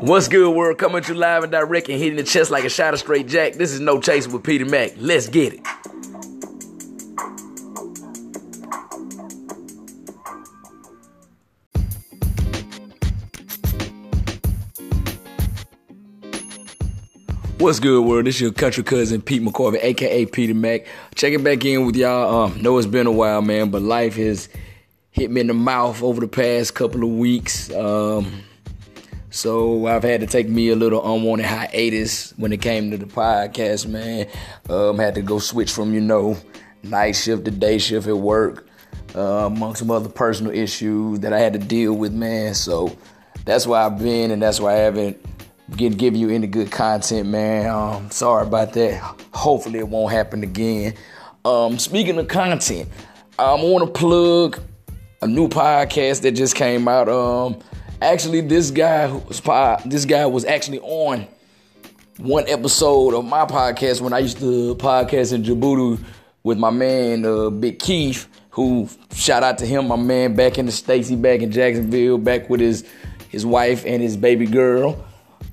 What's 0.00 0.28
good, 0.28 0.54
world? 0.54 0.76
Coming 0.76 1.02
to 1.02 1.12
you 1.12 1.18
live 1.18 1.44
and 1.44 1.52
direct 1.52 1.88
and 1.88 1.98
hitting 1.98 2.16
the 2.16 2.22
chest 2.22 2.50
like 2.50 2.64
a 2.64 2.68
shot 2.68 2.92
of 2.92 3.00
straight 3.00 3.26
jack. 3.26 3.54
This 3.54 3.72
is 3.72 3.80
No 3.80 4.00
Chasing 4.00 4.32
with 4.32 4.42
Peter 4.42 4.66
Mack. 4.66 4.92
Let's 4.98 5.28
get 5.28 5.54
it. 5.54 5.77
What's 17.68 17.80
good, 17.80 18.02
world? 18.02 18.24
This 18.24 18.40
your 18.40 18.50
country 18.50 18.82
cousin 18.82 19.20
Pete 19.20 19.42
McCorvey, 19.42 19.78
aka 19.82 20.24
Peter 20.24 20.54
Mack. 20.54 20.86
Checking 21.14 21.42
back 21.42 21.62
in 21.66 21.84
with 21.84 21.96
y'all. 21.96 22.44
Um, 22.44 22.62
know 22.62 22.78
it's 22.78 22.86
been 22.86 23.06
a 23.06 23.12
while, 23.12 23.42
man, 23.42 23.68
but 23.68 23.82
life 23.82 24.16
has 24.16 24.48
hit 25.10 25.30
me 25.30 25.42
in 25.42 25.48
the 25.48 25.52
mouth 25.52 26.02
over 26.02 26.18
the 26.18 26.28
past 26.28 26.74
couple 26.74 27.02
of 27.02 27.10
weeks. 27.10 27.70
Um, 27.74 28.42
so 29.28 29.86
I've 29.86 30.02
had 30.02 30.22
to 30.22 30.26
take 30.26 30.48
me 30.48 30.70
a 30.70 30.76
little 30.76 31.14
unwanted 31.14 31.44
hiatus 31.44 32.32
when 32.38 32.54
it 32.54 32.62
came 32.62 32.90
to 32.90 32.96
the 32.96 33.04
podcast, 33.04 33.86
man. 33.86 34.28
Um, 34.70 34.98
had 34.98 35.14
to 35.16 35.20
go 35.20 35.38
switch 35.38 35.70
from 35.70 35.92
you 35.92 36.00
know 36.00 36.38
night 36.82 37.16
shift 37.16 37.44
to 37.44 37.50
day 37.50 37.76
shift 37.76 38.06
at 38.06 38.16
work, 38.16 38.66
uh, 39.14 39.44
among 39.44 39.74
some 39.74 39.90
other 39.90 40.08
personal 40.08 40.54
issues 40.54 41.20
that 41.20 41.34
I 41.34 41.38
had 41.38 41.52
to 41.52 41.58
deal 41.58 41.92
with, 41.92 42.14
man. 42.14 42.54
So 42.54 42.96
that's 43.44 43.66
why 43.66 43.84
I've 43.84 43.98
been, 43.98 44.30
and 44.30 44.40
that's 44.40 44.58
why 44.58 44.72
I 44.72 44.76
haven't 44.76 45.22
get 45.76 45.96
give 45.96 46.16
you 46.16 46.30
any 46.30 46.46
good 46.46 46.70
content, 46.70 47.28
man. 47.28 47.68
Um, 47.68 48.10
sorry 48.10 48.46
about 48.46 48.72
that. 48.74 49.00
Hopefully 49.32 49.80
it 49.80 49.88
won't 49.88 50.12
happen 50.12 50.42
again. 50.42 50.94
Um, 51.44 51.78
speaking 51.78 52.18
of 52.18 52.28
content, 52.28 52.88
I 53.38 53.54
want 53.54 53.86
to 53.86 53.98
plug 53.98 54.60
a 55.22 55.26
new 55.26 55.48
podcast 55.48 56.22
that 56.22 56.32
just 56.32 56.54
came 56.54 56.88
out. 56.88 57.08
Um, 57.08 57.58
actually, 58.00 58.40
this 58.40 58.70
guy 58.70 59.06
was 59.06 59.40
this 59.84 60.04
guy 60.04 60.26
was 60.26 60.44
actually 60.44 60.80
on 60.80 61.26
one 62.18 62.48
episode 62.48 63.14
of 63.14 63.24
my 63.24 63.44
podcast 63.44 64.00
when 64.00 64.12
I 64.12 64.18
used 64.18 64.38
to 64.38 64.74
podcast 64.76 65.32
in 65.32 65.42
Djibouti 65.42 66.02
with 66.42 66.58
my 66.58 66.70
man 66.70 67.24
uh, 67.24 67.50
Big 67.50 67.78
Keith. 67.78 68.28
Who 68.50 68.88
shout 69.14 69.44
out 69.44 69.58
to 69.58 69.66
him, 69.66 69.86
my 69.86 69.94
man, 69.94 70.34
back 70.34 70.58
in 70.58 70.66
the 70.66 70.72
States, 70.72 71.06
he 71.06 71.14
back 71.14 71.40
in 71.40 71.52
Jacksonville, 71.52 72.18
back 72.18 72.50
with 72.50 72.60
his 72.60 72.84
his 73.28 73.46
wife 73.46 73.84
and 73.86 74.02
his 74.02 74.16
baby 74.16 74.46
girl. 74.46 75.04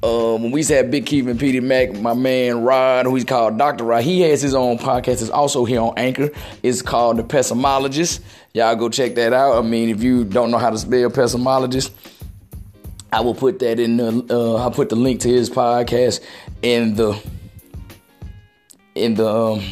Um, 0.05 0.43
when 0.43 0.51
we 0.51 0.63
have 0.65 0.91
Big 0.91 1.07
Keith 1.07 1.25
and 1.25 1.39
Petey 1.39 1.59
Mac, 1.61 1.91
my 1.93 2.13
man 2.13 2.61
Rod, 2.61 3.07
who 3.07 3.15
he's 3.15 3.23
called 3.23 3.57
Dr. 3.57 3.85
Rod, 3.85 4.03
he 4.03 4.21
has 4.21 4.39
his 4.39 4.53
own 4.53 4.77
podcast. 4.77 5.13
It's 5.13 5.31
also 5.31 5.65
here 5.65 5.81
on 5.81 5.95
Anchor. 5.97 6.29
It's 6.61 6.83
called 6.83 7.17
The 7.17 7.23
Pessimologist. 7.23 8.19
Y'all 8.53 8.75
go 8.75 8.87
check 8.87 9.15
that 9.15 9.33
out. 9.33 9.57
I 9.57 9.67
mean, 9.67 9.89
if 9.89 10.03
you 10.03 10.23
don't 10.23 10.51
know 10.51 10.59
how 10.59 10.69
to 10.69 10.77
spell 10.77 11.09
pessimologist, 11.09 11.89
I 13.11 13.21
will 13.21 13.33
put 13.33 13.57
that 13.59 13.79
in 13.79 13.97
the. 13.97 14.27
Uh, 14.29 14.57
I'll 14.57 14.69
put 14.69 14.89
the 14.89 14.95
link 14.95 15.21
to 15.21 15.27
his 15.27 15.49
podcast 15.49 16.23
in 16.61 16.93
the 16.93 17.19
in 18.93 19.15
the 19.15 19.27
um, 19.27 19.63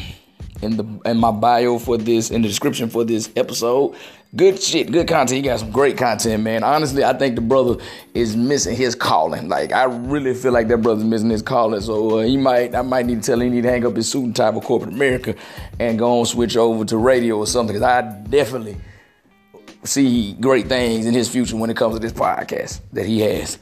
in 0.62 0.76
the 0.76 1.00
in 1.08 1.16
my 1.16 1.30
bio 1.30 1.78
for 1.78 1.96
this 1.96 2.32
in 2.32 2.42
the 2.42 2.48
description 2.48 2.90
for 2.90 3.04
this 3.04 3.30
episode. 3.36 3.94
Good 4.36 4.60
shit, 4.60 4.90
good 4.90 5.06
content. 5.06 5.36
He 5.36 5.42
got 5.42 5.60
some 5.60 5.70
great 5.70 5.96
content, 5.96 6.42
man. 6.42 6.64
Honestly, 6.64 7.04
I 7.04 7.12
think 7.12 7.36
the 7.36 7.40
brother 7.40 7.76
is 8.14 8.36
missing 8.36 8.74
his 8.74 8.96
calling. 8.96 9.48
Like 9.48 9.72
I 9.72 9.84
really 9.84 10.34
feel 10.34 10.50
like 10.50 10.66
that 10.68 10.78
brother's 10.78 11.04
missing 11.04 11.30
his 11.30 11.42
calling. 11.42 11.80
So 11.80 12.18
uh, 12.18 12.22
he 12.22 12.36
might, 12.36 12.74
I 12.74 12.82
might 12.82 13.06
need 13.06 13.22
to 13.22 13.26
tell 13.26 13.40
him 13.40 13.50
he 13.50 13.56
need 13.56 13.62
to 13.62 13.70
hang 13.70 13.86
up 13.86 13.94
his 13.94 14.10
suit 14.10 14.24
and 14.24 14.34
tie 14.34 14.50
for 14.50 14.60
corporate 14.60 14.92
America 14.92 15.36
and 15.78 15.98
go 16.00 16.18
on 16.18 16.26
switch 16.26 16.56
over 16.56 16.84
to 16.84 16.96
radio 16.96 17.38
or 17.38 17.46
something. 17.46 17.76
Cause 17.76 17.82
I 17.82 18.02
definitely 18.02 18.76
see 19.84 20.32
great 20.32 20.66
things 20.66 21.06
in 21.06 21.14
his 21.14 21.28
future 21.28 21.56
when 21.56 21.70
it 21.70 21.76
comes 21.76 21.94
to 21.94 22.00
this 22.00 22.12
podcast 22.12 22.80
that 22.92 23.06
he 23.06 23.20
has. 23.20 23.58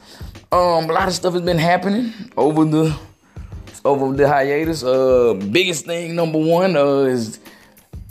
Um, 0.51 0.89
a 0.89 0.93
lot 0.93 1.07
of 1.07 1.13
stuff 1.13 1.33
has 1.33 1.43
been 1.43 1.59
happening 1.59 2.13
over 2.35 2.65
the 2.65 2.97
over 3.85 4.11
the 4.15 4.27
hiatus. 4.27 4.83
Uh, 4.83 5.33
biggest 5.51 5.85
thing 5.85 6.15
number 6.15 6.39
one 6.39 6.75
uh, 6.75 7.01
is 7.01 7.39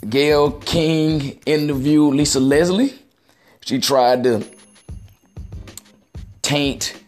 Gayle 0.09 0.51
King 0.51 1.39
interviewed 1.45 2.15
Lisa 2.15 2.39
Leslie. 2.39 2.93
She 3.61 3.79
tried 3.79 4.23
to 4.23 4.45
taint 6.41 7.01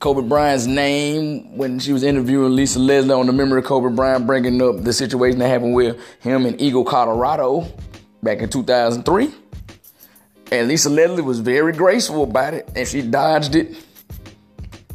Kobe 0.00 0.26
Bryant's 0.28 0.66
name 0.66 1.56
when 1.56 1.78
she 1.78 1.92
was 1.92 2.02
interviewing 2.02 2.54
Lisa 2.54 2.78
Leslie 2.78 3.12
on 3.12 3.26
the 3.26 3.32
memory 3.32 3.60
of 3.60 3.66
Kobe 3.66 3.94
Bryant, 3.94 4.26
bringing 4.26 4.60
up 4.62 4.82
the 4.82 4.92
situation 4.92 5.38
that 5.38 5.48
happened 5.48 5.74
with 5.74 5.98
him 6.20 6.46
in 6.46 6.60
Eagle, 6.60 6.84
Colorado 6.84 7.66
back 8.22 8.38
in 8.38 8.48
2003. 8.48 9.32
And 10.50 10.68
Lisa 10.68 10.88
Leslie 10.88 11.22
was 11.22 11.40
very 11.40 11.72
graceful 11.72 12.24
about 12.24 12.54
it, 12.54 12.68
and 12.74 12.86
she 12.86 13.02
dodged 13.02 13.54
it 13.54 13.76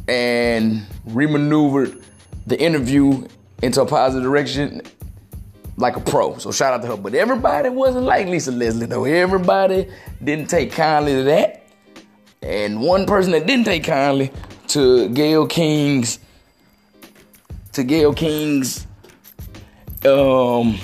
and 0.08 0.86
remaneuvered 1.08 2.02
the 2.46 2.60
interview 2.60 3.26
into 3.62 3.80
a 3.80 3.86
positive 3.86 4.24
direction 4.24 4.82
like 5.76 5.96
a 5.96 6.00
pro. 6.00 6.38
So 6.38 6.52
shout 6.52 6.74
out 6.74 6.82
to 6.82 6.88
her. 6.88 6.96
But 6.96 7.14
everybody 7.14 7.68
wasn't 7.68 8.04
like 8.04 8.26
Lisa 8.26 8.52
Leslie 8.52 8.86
though. 8.86 9.04
Everybody 9.04 9.88
didn't 10.22 10.48
take 10.48 10.72
kindly 10.72 11.14
to 11.14 11.22
that. 11.24 11.66
And 12.42 12.80
one 12.80 13.06
person 13.06 13.32
that 13.32 13.46
didn't 13.46 13.64
take 13.64 13.84
kindly 13.84 14.30
to 14.68 15.08
Gayle 15.10 15.46
King's 15.46 16.18
to 17.72 17.84
Gayle 17.84 18.14
King's 18.14 18.86
um 20.04 20.78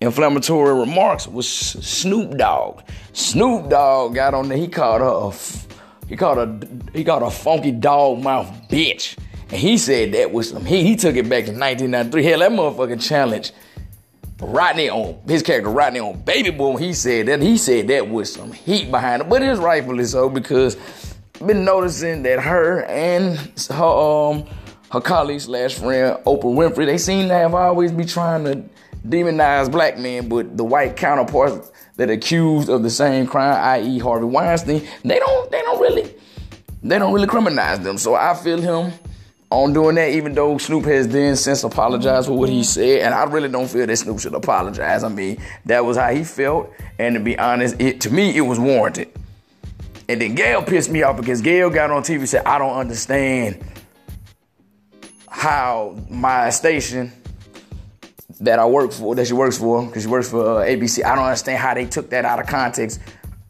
inflammatory 0.00 0.78
remarks 0.78 1.26
was 1.26 1.48
Snoop 1.48 2.36
Dogg. 2.36 2.82
Snoop 3.12 3.68
Dogg 3.68 4.14
got 4.14 4.34
on 4.34 4.48
there. 4.48 4.58
He 4.58 4.68
called 4.68 5.00
her 5.00 5.06
a 5.06 6.08
he 6.08 6.16
called 6.16 6.38
a 6.38 6.68
he 6.92 7.04
called 7.04 7.22
a 7.22 7.30
funky 7.30 7.72
dog 7.72 8.22
mouth 8.22 8.48
bitch. 8.68 9.16
And 9.50 9.60
he 9.60 9.76
said 9.76 10.12
that 10.12 10.32
was 10.32 10.50
some 10.50 10.64
he 10.64 10.82
he 10.84 10.96
took 10.96 11.16
it 11.16 11.24
back 11.24 11.44
to 11.44 11.52
1993. 11.52 12.24
Hell, 12.24 12.38
that 12.38 12.52
motherfucking 12.52 13.06
challenge 13.06 13.52
Rodney 14.42 14.90
on 14.90 15.18
his 15.26 15.42
character 15.42 15.70
Rodney 15.70 16.00
on 16.00 16.20
Baby 16.22 16.50
Boy, 16.50 16.76
He 16.76 16.92
said 16.92 17.26
that 17.26 17.40
he 17.40 17.56
said 17.56 17.88
that 17.88 18.08
with 18.08 18.28
some 18.28 18.52
heat 18.52 18.90
behind 18.90 19.22
it, 19.22 19.28
but 19.28 19.42
it's 19.42 19.60
rightfully 19.60 20.04
so 20.04 20.28
because 20.28 20.76
I've 21.40 21.46
been 21.46 21.64
noticing 21.64 22.22
that 22.24 22.40
her 22.40 22.84
and 22.84 23.38
her 23.70 23.84
um 23.84 24.44
her 24.90 25.00
colleague 25.00 25.40
slash 25.40 25.74
friend 25.74 26.18
Oprah 26.24 26.42
Winfrey 26.42 26.86
they 26.86 26.98
seem 26.98 27.28
to 27.28 27.34
have 27.34 27.54
always 27.54 27.92
be 27.92 28.04
trying 28.04 28.44
to 28.44 28.64
demonize 29.06 29.70
black 29.70 29.98
men, 29.98 30.28
but 30.28 30.56
the 30.56 30.64
white 30.64 30.96
counterparts 30.96 31.70
that 31.96 32.10
accused 32.10 32.68
of 32.68 32.82
the 32.82 32.90
same 32.90 33.26
crime, 33.26 33.56
i.e. 33.80 33.98
Harvey 33.98 34.26
Weinstein, 34.26 34.86
they 35.04 35.18
don't 35.18 35.50
they 35.50 35.60
don't 35.62 35.80
really 35.80 36.14
they 36.82 36.98
don't 36.98 37.12
really 37.12 37.28
criminalize 37.28 37.82
them. 37.82 37.96
So 37.96 38.14
I 38.16 38.34
feel 38.34 38.60
him 38.60 38.92
on 39.52 39.72
doing 39.72 39.94
that, 39.96 40.10
even 40.10 40.34
though 40.34 40.58
Snoop 40.58 40.84
has 40.86 41.08
then 41.08 41.36
since 41.36 41.62
apologized 41.64 42.28
for 42.28 42.36
what 42.36 42.48
he 42.48 42.64
said, 42.64 43.02
and 43.02 43.14
I 43.14 43.24
really 43.24 43.48
don't 43.48 43.68
feel 43.68 43.86
that 43.86 43.96
Snoop 43.96 44.20
should 44.20 44.34
apologize. 44.34 45.04
I 45.04 45.08
mean, 45.08 45.38
that 45.66 45.84
was 45.84 45.96
how 45.96 46.12
he 46.12 46.24
felt, 46.24 46.72
and 46.98 47.14
to 47.14 47.20
be 47.20 47.38
honest, 47.38 47.80
it 47.80 48.00
to 48.02 48.10
me 48.10 48.36
it 48.36 48.40
was 48.40 48.58
warranted. 48.58 49.12
And 50.08 50.20
then 50.20 50.34
Gayle 50.34 50.62
pissed 50.62 50.90
me 50.90 51.02
off 51.02 51.16
because 51.16 51.40
Gayle 51.40 51.70
got 51.70 51.90
on 51.90 52.02
TV 52.02 52.18
and 52.18 52.28
said, 52.28 52.44
I 52.44 52.58
don't 52.58 52.76
understand 52.76 53.64
how 55.28 55.96
my 56.10 56.50
station 56.50 57.12
that 58.40 58.58
I 58.58 58.66
work 58.66 58.92
for, 58.92 59.14
that 59.14 59.26
she 59.26 59.32
works 59.32 59.58
for, 59.58 59.86
because 59.86 60.02
she 60.02 60.08
works 60.08 60.28
for 60.28 60.62
uh, 60.62 60.66
ABC, 60.66 61.04
I 61.04 61.14
don't 61.14 61.24
understand 61.24 61.58
how 61.58 61.74
they 61.74 61.86
took 61.86 62.10
that 62.10 62.24
out 62.24 62.40
of 62.40 62.46
context. 62.46 63.00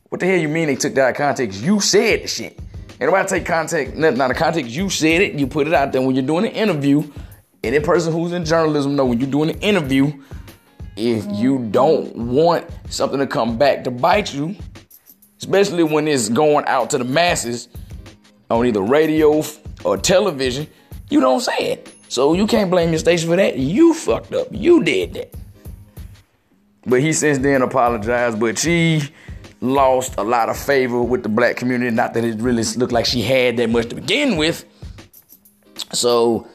What 0.09 0.21
the 0.21 0.27
hell 0.27 0.39
you 0.39 0.49
mean 0.49 0.67
they 0.67 0.77
took 0.77 0.95
that 0.95 1.03
out 1.03 1.11
of 1.11 1.17
context? 1.17 1.63
You 1.63 1.81
said 1.81 2.23
the 2.23 2.29
shit. 2.29 2.59
Ain't 3.03 3.11
nobody 3.11 3.29
take 3.29 3.47
context, 3.47 3.97
not 3.97 4.29
the 4.29 4.35
context. 4.35 4.71
You 4.71 4.89
said 4.89 5.23
it, 5.23 5.35
you 5.35 5.49
put 5.49 5.67
it 5.67 5.75
out 5.75 5.91
there. 5.91 6.01
When 6.01 6.15
you're 6.15 6.25
doing 6.25 6.47
an 6.47 6.53
interview, 6.53 7.03
any 7.65 7.81
person 7.81 8.13
who's 8.13 8.31
in 8.31 8.45
journalism 8.45 8.95
know 8.95 9.07
when 9.07 9.19
you're 9.19 9.29
doing 9.29 9.51
an 9.51 9.59
interview, 9.59 10.13
if 10.97 11.27
you 11.33 11.67
don't 11.73 12.15
want 12.15 12.65
something 12.91 13.19
to 13.19 13.27
come 13.27 13.59
back 13.59 13.83
to 13.83 13.91
bite 13.91 14.33
you, 14.33 14.55
especially 15.39 15.83
when 15.83 16.07
it's 16.07 16.29
going 16.29 16.65
out 16.69 16.91
to 16.91 16.99
the 16.99 17.03
masses 17.03 17.67
on 18.49 18.65
either 18.65 18.83
radio 18.83 19.43
or 19.85 19.97
television, 19.97 20.69
you 21.11 21.21
don't 21.21 21.41
say 21.41 21.73
it. 21.73 21.93
So 22.07 22.35
you 22.35 22.47
can't 22.47 22.71
blame 22.71 22.91
your 22.91 23.01
station 23.01 23.29
for 23.29 23.35
that. 23.35 23.59
You 23.59 23.95
fucked 23.95 24.33
up. 24.33 24.47
You 24.53 24.85
did 24.85 25.15
that. 25.15 25.35
But 26.87 27.01
he 27.01 27.13
since 27.13 27.39
then 27.39 27.63
apologized, 27.63 28.39
but 28.39 28.59
she 28.59 29.03
lost 29.63 30.15
a 30.19 30.23
lot 30.23 30.49
of 30.49 30.59
favor 30.59 31.01
with 31.01 31.23
the 31.23 31.29
black 31.29 31.57
community. 31.57 31.95
Not 31.95 32.15
that 32.15 32.25
it 32.25 32.41
really 32.41 32.65
looked 32.77 32.93
like 32.93 33.07
she 33.07 33.23
had 33.23 33.57
that 33.57 33.71
much 33.71 33.89
to 33.89 33.95
begin 33.95 34.37
with. 34.37 34.65
So 35.93 36.47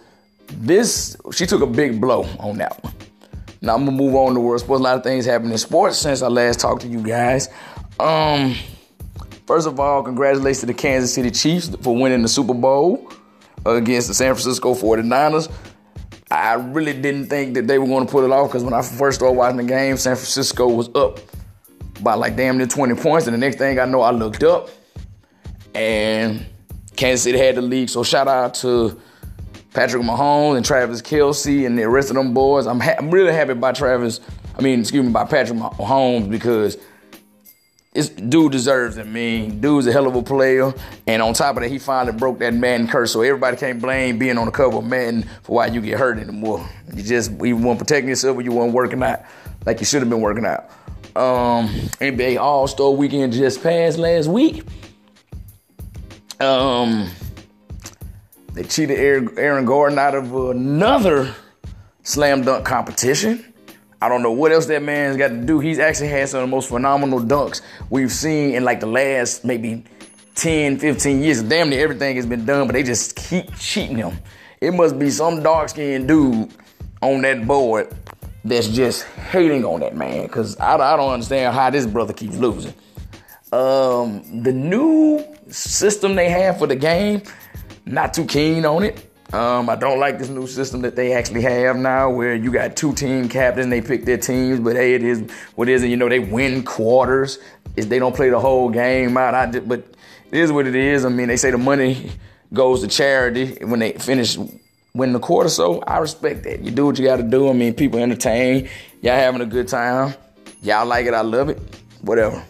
this 0.49 1.17
she 1.33 1.45
took 1.45 1.61
a 1.61 1.67
big 1.67 1.99
blow 1.99 2.23
on 2.39 2.57
that 2.57 2.83
one. 2.83 2.93
Now 3.61 3.75
I'm 3.75 3.85
gonna 3.85 3.97
move 3.97 4.13
on 4.13 4.33
to 4.35 4.39
world 4.39 4.59
sports. 4.59 4.81
A 4.81 4.83
lot 4.83 4.97
of 4.97 5.03
things 5.03 5.25
happened 5.25 5.51
in 5.51 5.57
sports 5.57 5.97
since 5.97 6.21
I 6.21 6.27
last 6.27 6.59
talked 6.59 6.81
to 6.81 6.87
you 6.87 7.01
guys. 7.01 7.49
Um, 7.99 8.55
first 9.47 9.67
of 9.67 9.79
all, 9.79 10.03
congratulations 10.03 10.59
to 10.59 10.65
the 10.67 10.73
Kansas 10.73 11.13
City 11.13 11.31
Chiefs 11.31 11.75
for 11.81 11.95
winning 11.95 12.21
the 12.21 12.27
Super 12.27 12.53
Bowl 12.53 13.11
against 13.65 14.09
the 14.09 14.13
San 14.13 14.35
Francisco 14.35 14.75
49ers. 14.75 15.51
I 16.29 16.55
really 16.55 16.93
didn't 16.93 17.27
think 17.27 17.53
that 17.55 17.67
they 17.67 17.79
were 17.79 17.87
going 17.87 18.05
to 18.05 18.11
put 18.11 18.25
it 18.25 18.31
off 18.31 18.49
because 18.49 18.63
when 18.63 18.73
I 18.73 18.81
first 18.81 19.19
started 19.19 19.37
watching 19.37 19.57
the 19.57 19.63
game, 19.63 19.95
San 19.97 20.15
Francisco 20.15 20.67
was 20.67 20.89
up 20.93 21.19
by 22.01 22.13
like 22.13 22.35
damn 22.35 22.57
near 22.57 22.67
20 22.67 22.95
points. 22.95 23.27
And 23.27 23.33
the 23.33 23.37
next 23.37 23.57
thing 23.57 23.79
I 23.79 23.85
know, 23.85 24.01
I 24.01 24.11
looked 24.11 24.43
up 24.43 24.69
and 25.73 26.45
Kansas 26.95 27.23
City 27.23 27.37
had 27.37 27.55
the 27.55 27.61
lead. 27.61 27.89
So 27.89 28.03
shout 28.03 28.27
out 28.27 28.55
to 28.55 28.99
Patrick 29.73 30.03
Mahomes 30.03 30.57
and 30.57 30.65
Travis 30.65 31.01
Kelce 31.01 31.65
and 31.65 31.77
the 31.77 31.87
rest 31.87 32.09
of 32.09 32.15
them 32.15 32.33
boys. 32.33 32.65
I'm, 32.65 32.79
ha- 32.79 32.95
I'm 32.97 33.11
really 33.11 33.31
happy 33.31 33.53
by 33.53 33.71
Travis. 33.73 34.19
I 34.57 34.61
mean, 34.61 34.81
excuse 34.81 35.05
me, 35.05 35.11
by 35.11 35.25
Patrick 35.25 35.59
Mahomes 35.59 36.29
because 36.29 36.77
this 37.93 38.09
dude 38.09 38.51
deserves 38.51 38.97
it. 38.97 39.07
I 39.07 39.09
mean, 39.09 39.59
dude's 39.59 39.87
a 39.87 39.91
hell 39.91 40.07
of 40.07 40.15
a 40.15 40.21
player. 40.21 40.73
And 41.07 41.21
on 41.21 41.33
top 41.33 41.57
of 41.57 41.63
that, 41.63 41.69
he 41.69 41.79
finally 41.79 42.15
broke 42.15 42.39
that 42.39 42.53
Madden 42.53 42.87
curse. 42.87 43.11
So 43.11 43.21
everybody 43.21 43.57
can't 43.57 43.81
blame 43.81 44.19
being 44.19 44.37
on 44.37 44.45
the 44.45 44.51
cover 44.51 44.77
of 44.77 44.85
Madden 44.85 45.23
for 45.43 45.57
why 45.57 45.67
you 45.67 45.81
get 45.81 45.97
hurt 45.97 46.17
anymore. 46.19 46.67
You 46.93 47.03
just 47.03 47.31
you 47.41 47.57
weren't 47.57 47.79
protecting 47.79 48.09
yourself 48.09 48.37
or 48.37 48.41
you 48.41 48.51
weren't 48.51 48.73
working 48.73 49.01
out 49.01 49.23
like 49.65 49.79
you 49.79 49.85
should 49.85 50.01
have 50.01 50.09
been 50.09 50.21
working 50.21 50.45
out. 50.45 50.69
Um, 51.17 51.69
NBA 51.99 52.39
All 52.39 52.67
Star 52.67 52.91
Weekend 52.91 53.33
just 53.33 53.63
passed 53.63 53.97
last 53.97 54.27
week. 54.27 54.63
Um, 56.39 57.09
they 58.53 58.61
cheated 58.61 58.99
Aaron 59.39 59.65
Gordon 59.65 59.97
out 59.97 60.13
of 60.13 60.35
another 60.35 61.33
slam 62.03 62.43
dunk 62.43 62.65
competition. 62.65 63.51
I 63.99 64.09
don't 64.09 64.21
know 64.21 64.31
what 64.31 64.51
else 64.51 64.67
that 64.67 64.83
man's 64.83 65.17
got 65.17 65.29
to 65.29 65.37
do. 65.43 65.59
He's 65.59 65.79
actually 65.79 66.09
had 66.09 66.29
some 66.29 66.43
of 66.43 66.49
the 66.49 66.55
most 66.55 66.69
phenomenal 66.69 67.19
dunks 67.19 67.61
we've 67.89 68.11
seen 68.11 68.53
in 68.53 68.63
like 68.63 68.79
the 68.79 68.85
last 68.85 69.43
maybe 69.43 69.85
10, 70.35 70.77
15 70.77 71.23
years. 71.23 71.41
Damn 71.41 71.71
near 71.71 71.83
everything 71.83 72.15
has 72.17 72.27
been 72.27 72.45
done, 72.45 72.67
but 72.67 72.73
they 72.73 72.83
just 72.83 73.15
keep 73.15 73.55
cheating 73.55 73.97
him. 73.97 74.19
It 74.61 74.71
must 74.71 74.99
be 74.99 75.09
some 75.09 75.41
dark 75.41 75.69
skinned 75.69 76.07
dude 76.07 76.51
on 77.01 77.23
that 77.23 77.47
board 77.47 77.91
that's 78.47 78.67
just 78.67 79.03
hating 79.03 79.65
on 79.65 79.79
that 79.81 79.95
man 79.95 80.23
because 80.23 80.57
I, 80.57 80.75
I 80.75 80.97
don't 80.97 81.11
understand 81.11 81.53
how 81.53 81.69
this 81.69 81.85
brother 81.85 82.13
keeps 82.13 82.37
losing. 82.37 82.73
Um, 83.51 84.43
the 84.43 84.51
new 84.51 85.25
system 85.49 86.15
they 86.15 86.29
have 86.29 86.57
for 86.57 86.67
the 86.67 86.75
game, 86.75 87.23
not 87.85 88.13
too 88.13 88.25
keen 88.25 88.65
on 88.65 88.83
it. 88.83 89.03
Um, 89.33 89.69
I 89.69 89.75
don't 89.75 89.99
like 89.99 90.19
this 90.19 90.29
new 90.29 90.47
system 90.47 90.81
that 90.81 90.95
they 90.95 91.13
actually 91.13 91.41
have 91.41 91.75
now, 91.75 92.09
where 92.09 92.33
you 92.33 92.51
got 92.51 92.77
two 92.77 92.93
team 92.93 93.27
captains, 93.27 93.67
they 93.69 93.81
pick 93.81 94.05
their 94.05 94.17
teams, 94.17 94.59
but 94.59 94.75
hey, 94.77 94.93
it 94.93 95.03
is 95.03 95.29
what 95.55 95.67
it 95.67 95.73
is, 95.73 95.81
and 95.81 95.91
you 95.91 95.97
know 95.97 96.07
they 96.07 96.19
win 96.19 96.63
quarters. 96.63 97.39
Is 97.75 97.89
they 97.89 97.99
don't 97.99 98.15
play 98.15 98.29
the 98.29 98.39
whole 98.39 98.69
game 98.69 99.17
out. 99.17 99.35
I 99.35 99.51
just, 99.51 99.67
but 99.67 99.79
it 100.31 100.39
is 100.39 100.51
what 100.51 100.65
it 100.65 100.75
is. 100.75 101.05
I 101.05 101.09
mean, 101.09 101.27
they 101.27 101.37
say 101.37 101.51
the 101.51 101.57
money 101.57 102.11
goes 102.53 102.81
to 102.81 102.87
charity 102.87 103.63
when 103.65 103.79
they 103.79 103.93
finish 103.93 104.37
win 104.97 105.13
the 105.13 105.19
quarter. 105.19 105.49
So 105.49 105.79
I 105.81 105.99
respect 105.99 106.43
that. 106.43 106.63
You 106.63 106.71
do 106.71 106.85
what 106.85 106.97
you 106.97 107.05
got 107.05 107.17
to 107.17 107.23
do. 107.23 107.49
I 107.49 107.53
mean, 107.53 107.73
people 107.73 107.99
entertain. 107.99 108.69
Y'all 109.01 109.15
having 109.15 109.41
a 109.41 109.45
good 109.45 109.67
time. 109.67 110.15
Y'all 110.61 110.85
like 110.85 111.05
it. 111.05 111.13
I 111.13 111.21
love 111.21 111.49
it. 111.49 111.59
Whatever. 112.01 112.43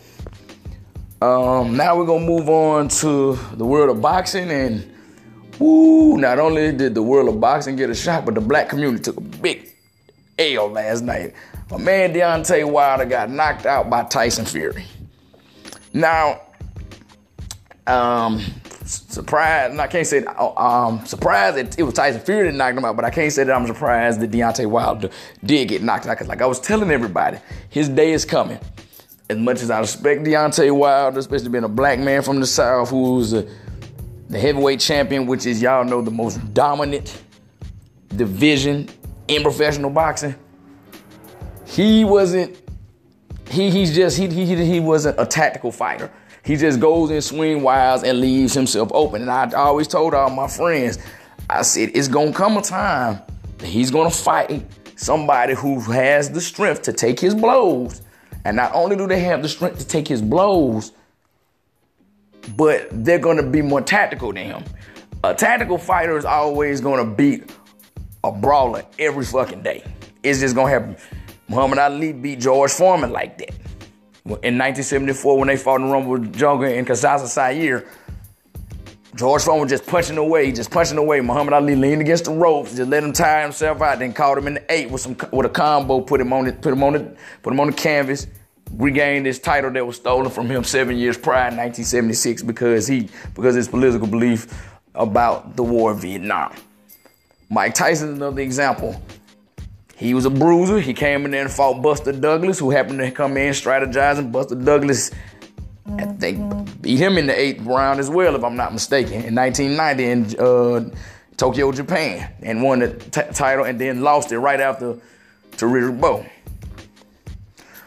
Um, 1.22 1.76
now 1.76 1.98
we're 1.98 2.06
gonna 2.06 2.26
move 2.26 2.48
on 2.48 2.90
to 2.90 3.38
the 3.54 3.66
world 3.66 3.90
of 3.90 4.02
boxing 4.02 4.52
and 4.52 4.94
Woo! 5.60 6.18
Not 6.18 6.38
only 6.38 6.72
did 6.72 6.94
the 6.94 7.02
world 7.02 7.30
of 7.30 7.40
boxing 7.40 7.76
get 7.76 7.90
a 7.90 7.96
shot, 7.96 8.26
but 8.26 8.36
the 8.36 8.42
black 8.42 8.70
community 8.70 9.04
took 9.04 9.18
a 9.18 9.22
big 9.22 9.74
L 10.38 10.70
last 10.70 11.02
night. 11.02 11.34
My 11.72 11.78
man 11.78 12.14
Deontay 12.14 12.70
Wilder 12.70 13.06
got 13.06 13.30
knocked 13.30 13.66
out 13.66 13.90
by 13.90 14.04
Tyson 14.04 14.46
Fury. 14.46 14.86
Now, 15.94 16.42
um, 17.88 18.44
surprised, 18.88 19.80
I 19.80 19.88
can't 19.88 20.08
say, 20.08 20.24
um, 20.26 21.06
surprised 21.06 21.58
that 21.58 21.80
it 21.80 21.84
was 21.84 21.94
Tyson 21.94 22.22
Fury 22.22 22.50
that 22.50 22.56
knocked 22.56 22.78
him 22.78 22.86
out, 22.86 22.96
but 22.96 23.06
I 23.06 23.10
can't 23.10 23.32
say 23.32 23.44
that 23.44 23.54
I'm 23.54 23.68
surprised 23.68 24.20
that 24.22 24.32
Deontay 24.32 24.66
Wilder 24.66 25.10
did 25.44 25.68
get 25.68 25.84
knocked 25.84 26.08
out. 26.08 26.18
Cause 26.18 26.28
like 26.28 26.42
I 26.42 26.46
was 26.46 26.60
telling 26.60 26.92
everybody, 26.92 27.38
his 27.70 27.90
day 27.90 28.12
is 28.12 28.26
coming. 28.26 28.60
As 29.30 29.38
much 29.38 29.62
as 29.62 29.70
I 29.70 29.80
respect 29.80 30.24
Deontay 30.24 30.74
Wilder, 30.76 31.20
especially 31.20 31.50
being 31.50 31.66
a 31.66 31.70
black 31.70 32.00
man 32.00 32.22
from 32.22 32.40
the 32.40 32.48
South 32.48 32.90
who's 32.90 33.34
a 33.34 33.48
the 34.30 34.40
heavyweight 34.40 34.80
champion, 34.80 35.26
which 35.26 35.46
is 35.46 35.62
y'all 35.62 35.86
know 35.86 36.02
the 36.02 36.12
most 36.12 36.54
dominant 36.54 37.22
division 38.16 38.90
in 39.28 39.42
professional 39.42 39.90
boxing. 39.90 40.36
He 41.66 42.04
wasn't. 42.04 42.58
He 43.50 43.70
he's 43.70 43.96
just 43.96 44.18
he 44.18 44.28
he 44.28 44.56
he 44.66 44.80
wasn't 44.80 45.20
a 45.20 45.26
tactical 45.26 45.72
fighter. 45.72 46.12
He 46.48 46.56
just 46.56 46.80
goes 46.80 47.12
in 47.12 47.22
swing 47.22 47.62
wise 47.62 48.04
and 48.04 48.22
leaves 48.22 48.54
himself 48.54 48.90
open. 48.94 49.22
And 49.22 49.30
I 49.30 49.52
always 49.52 49.86
told 49.86 50.14
all 50.14 50.30
my 50.30 50.48
friends, 50.48 50.98
I 51.50 51.62
said 51.62 51.92
it's 51.94 52.08
gonna 52.08 52.32
come 52.32 52.56
a 52.56 52.62
time 52.62 53.20
that 53.58 53.68
he's 53.68 53.92
gonna 53.92 54.10
fight 54.10 54.66
somebody 54.96 55.56
who 55.56 55.82
has 55.82 56.32
the 56.32 56.40
strength 56.40 56.84
to 56.84 56.94
take 56.94 57.20
his 57.20 57.36
blows. 57.36 58.02
And 58.46 58.56
not 58.56 58.74
only 58.74 58.96
do 58.96 59.08
they 59.08 59.20
have 59.20 59.42
the 59.42 59.50
strength 59.50 59.80
to 59.80 59.86
take 59.86 60.08
his 60.08 60.22
blows, 60.22 60.94
but 62.56 62.88
they're 62.94 63.20
gonna 63.20 63.44
be 63.44 63.62
more 63.62 63.82
tactical 63.82 64.32
than 64.32 64.46
him. 64.46 64.64
A 65.26 65.34
tactical 65.34 65.78
fighter 65.78 66.18
is 66.18 66.24
always 66.24 66.80
gonna 66.80 67.04
beat 67.04 67.52
a 68.24 68.32
brawler 68.32 68.86
every 68.98 69.26
fucking 69.26 69.64
day. 69.64 69.84
It's 70.24 70.40
just 70.40 70.56
gonna 70.56 70.70
happen. 70.70 70.96
Muhammad 71.50 71.80
Ali 71.80 72.14
beat 72.14 72.40
George 72.40 72.72
Foreman 72.72 73.12
like 73.12 73.38
that. 73.40 73.57
In 74.28 74.58
1974, 74.58 75.38
when 75.38 75.48
they 75.48 75.58
fought 75.58 75.80
in 75.80 75.90
Rumble 75.90 76.18
Jungle 76.18 76.68
in 76.68 76.84
Kinshasa 76.84 77.28
Zaire, 77.28 77.86
George 79.16 79.42
Foreman 79.42 79.62
was 79.62 79.72
just 79.72 79.88
punching 79.88 80.18
away, 80.18 80.52
just 80.52 80.70
punching 80.70 80.98
away. 80.98 81.22
Muhammad 81.22 81.54
Ali 81.54 81.76
leaned 81.76 82.02
against 82.02 82.26
the 82.26 82.32
ropes, 82.32 82.76
just 82.76 82.90
let 82.90 83.04
him 83.04 83.14
tire 83.14 83.42
himself 83.42 83.82
out, 83.82 84.00
then 84.00 84.14
caught 84.14 84.38
him 84.38 84.46
in 84.48 84.56
the 84.56 84.72
eight 84.72 84.92
with 84.92 85.02
some 85.02 85.16
with 85.32 85.46
a 85.46 85.50
combo, 85.50 86.02
put 86.02 86.22
him 86.22 86.34
on 86.34 86.46
it, 86.46 86.62
put 86.62 86.74
him 86.74 86.84
on 86.84 86.96
it, 86.96 87.18
put 87.42 87.52
him 87.52 87.60
on 87.60 87.68
the 87.68 87.74
canvas, 87.74 88.28
regained 88.74 89.26
his 89.26 89.40
title 89.40 89.72
that 89.72 89.88
was 89.88 89.96
stolen 89.96 90.30
from 90.30 90.48
him 90.48 90.64
seven 90.64 90.98
years 90.98 91.18
prior 91.18 91.48
in 91.48 91.58
1976 91.58 92.44
because 92.44 92.86
he 92.86 93.10
because 93.34 93.56
his 93.56 93.68
political 93.68 94.08
belief 94.08 94.48
about 94.94 95.56
the 95.56 95.64
war 95.64 95.94
in 95.94 96.00
Vietnam. 96.00 96.54
Mike 97.50 97.74
Tyson 97.74 98.10
is 98.10 98.16
another 98.16 98.42
example. 98.42 99.02
He 99.98 100.14
was 100.14 100.26
a 100.26 100.30
bruiser. 100.30 100.80
He 100.80 100.94
came 100.94 101.26
in 101.26 101.32
there 101.32 101.42
and 101.42 101.52
fought 101.52 101.82
Buster 101.82 102.12
Douglas, 102.12 102.60
who 102.60 102.70
happened 102.70 103.00
to 103.00 103.10
come 103.10 103.36
in 103.36 103.52
strategizing. 103.52 104.32
Buster 104.32 104.54
Douglas, 104.54 105.10
I 105.88 106.06
think, 106.06 106.82
beat 106.84 107.00
him 107.00 107.18
in 107.18 107.26
the 107.26 107.38
eighth 107.38 107.62
round 107.62 108.00
as 108.00 108.08
well, 108.08 108.36
if 108.36 108.44
I'm 108.44 108.56
not 108.56 108.74
mistaken, 108.74 109.24
in 109.24 109.34
1990 109.34 110.04
in 110.04 110.40
uh, 110.40 110.90
Tokyo, 111.36 111.72
Japan, 111.72 112.32
and 112.44 112.62
won 112.62 112.80
the 112.80 112.94
t- 112.94 113.22
title 113.34 113.66
and 113.66 113.82
then 113.82 114.02
lost 114.02 114.32
it 114.32 114.38
right 114.38 114.60
after 114.60 115.00
to 115.58 115.92
Bowe. 115.94 116.24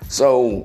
So 0.09 0.65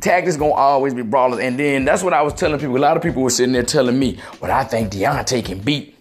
tactics 0.00 0.38
gonna 0.38 0.54
always 0.54 0.94
be 0.94 1.02
brawlers. 1.02 1.40
And 1.40 1.58
then 1.58 1.84
that's 1.84 2.02
what 2.02 2.14
I 2.14 2.22
was 2.22 2.32
telling 2.32 2.58
people. 2.58 2.78
A 2.78 2.78
lot 2.78 2.96
of 2.96 3.02
people 3.02 3.22
were 3.22 3.28
sitting 3.28 3.52
there 3.52 3.62
telling 3.62 3.98
me, 3.98 4.18
"But 4.40 4.48
I 4.48 4.64
think 4.64 4.90
Deontay 4.90 5.44
can 5.44 5.58
beat 5.58 5.94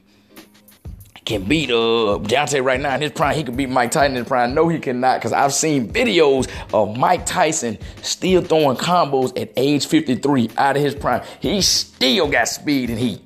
can 1.32 1.48
beat 1.48 1.70
uh 1.70 2.20
Deontay 2.22 2.64
right 2.64 2.80
now 2.80 2.96
in 2.96 3.02
his 3.02 3.12
prime. 3.12 3.36
He 3.36 3.44
can 3.44 3.56
beat 3.56 3.70
Mike 3.70 3.92
Tyson 3.92 4.12
in 4.12 4.18
his 4.18 4.28
prime. 4.28 4.54
No, 4.54 4.68
he 4.68 4.80
cannot, 4.80 5.20
because 5.20 5.34
I've 5.34 5.54
seen 5.54 5.92
videos 5.92 6.50
of 6.74 6.98
Mike 6.98 7.26
Tyson 7.26 7.78
still 8.02 8.42
throwing 8.42 8.78
combos 8.78 9.40
at 9.40 9.52
age 9.58 9.86
53 9.88 10.52
out 10.58 10.78
of 10.78 10.84
his 10.84 10.96
prime. 10.96 11.24
He 11.40 11.62
still 11.62 12.28
got 12.28 12.48
speed 12.48 12.90
and 12.90 13.00
heat. 13.00 13.22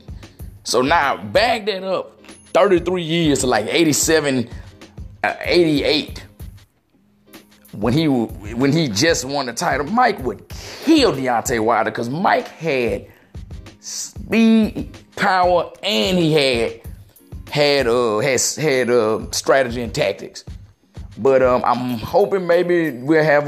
So 0.63 0.81
now 0.81 1.17
bag 1.17 1.65
that 1.67 1.83
up 1.83 2.19
33 2.53 3.03
years 3.03 3.39
to 3.39 3.47
like 3.47 3.67
87, 3.67 4.49
uh, 5.23 5.35
88 5.41 6.23
when 7.77 7.93
he 7.93 8.07
when 8.07 8.71
he 8.71 8.87
just 8.87 9.25
won 9.25 9.47
the 9.47 9.53
title, 9.53 9.85
Mike 9.87 10.19
would 10.19 10.47
kill 10.49 11.11
Deontay 11.11 11.59
Wilder 11.59 11.91
because 11.91 12.09
Mike 12.09 12.47
had 12.47 13.07
speed, 13.79 14.97
power, 15.15 15.71
and 15.83 16.17
he 16.17 16.33
had 16.33 16.81
had 17.49 17.87
uh 17.87 18.19
has 18.19 18.55
had 18.55 18.89
uh 18.89 19.31
strategy 19.31 19.81
and 19.81 19.93
tactics. 19.93 20.43
But 21.17 21.41
um, 21.41 21.63
I'm 21.65 21.97
hoping 21.99 22.45
maybe 22.45 22.91
we'll 22.91 23.23
have 23.23 23.47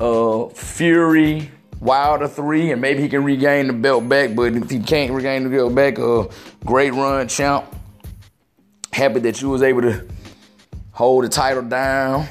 a 0.00 0.50
Fury 0.50 1.50
Wilder 1.80 2.28
three, 2.28 2.70
and 2.70 2.80
maybe 2.80 3.02
he 3.02 3.08
can 3.08 3.24
regain 3.24 3.66
the 3.66 3.72
belt 3.74 4.08
back. 4.08 4.34
But 4.34 4.54
if 4.54 4.70
he 4.70 4.78
can't 4.80 5.12
regain 5.12 5.44
the 5.44 5.50
belt 5.50 5.74
back, 5.74 5.98
uh, 5.98 6.24
great 6.64 6.94
run, 6.94 7.28
champ. 7.28 7.66
Happy 8.92 9.20
that 9.20 9.42
you 9.42 9.50
was 9.50 9.62
able 9.62 9.82
to 9.82 10.06
hold 10.92 11.24
the 11.24 11.28
title 11.28 11.62
down 11.62 12.28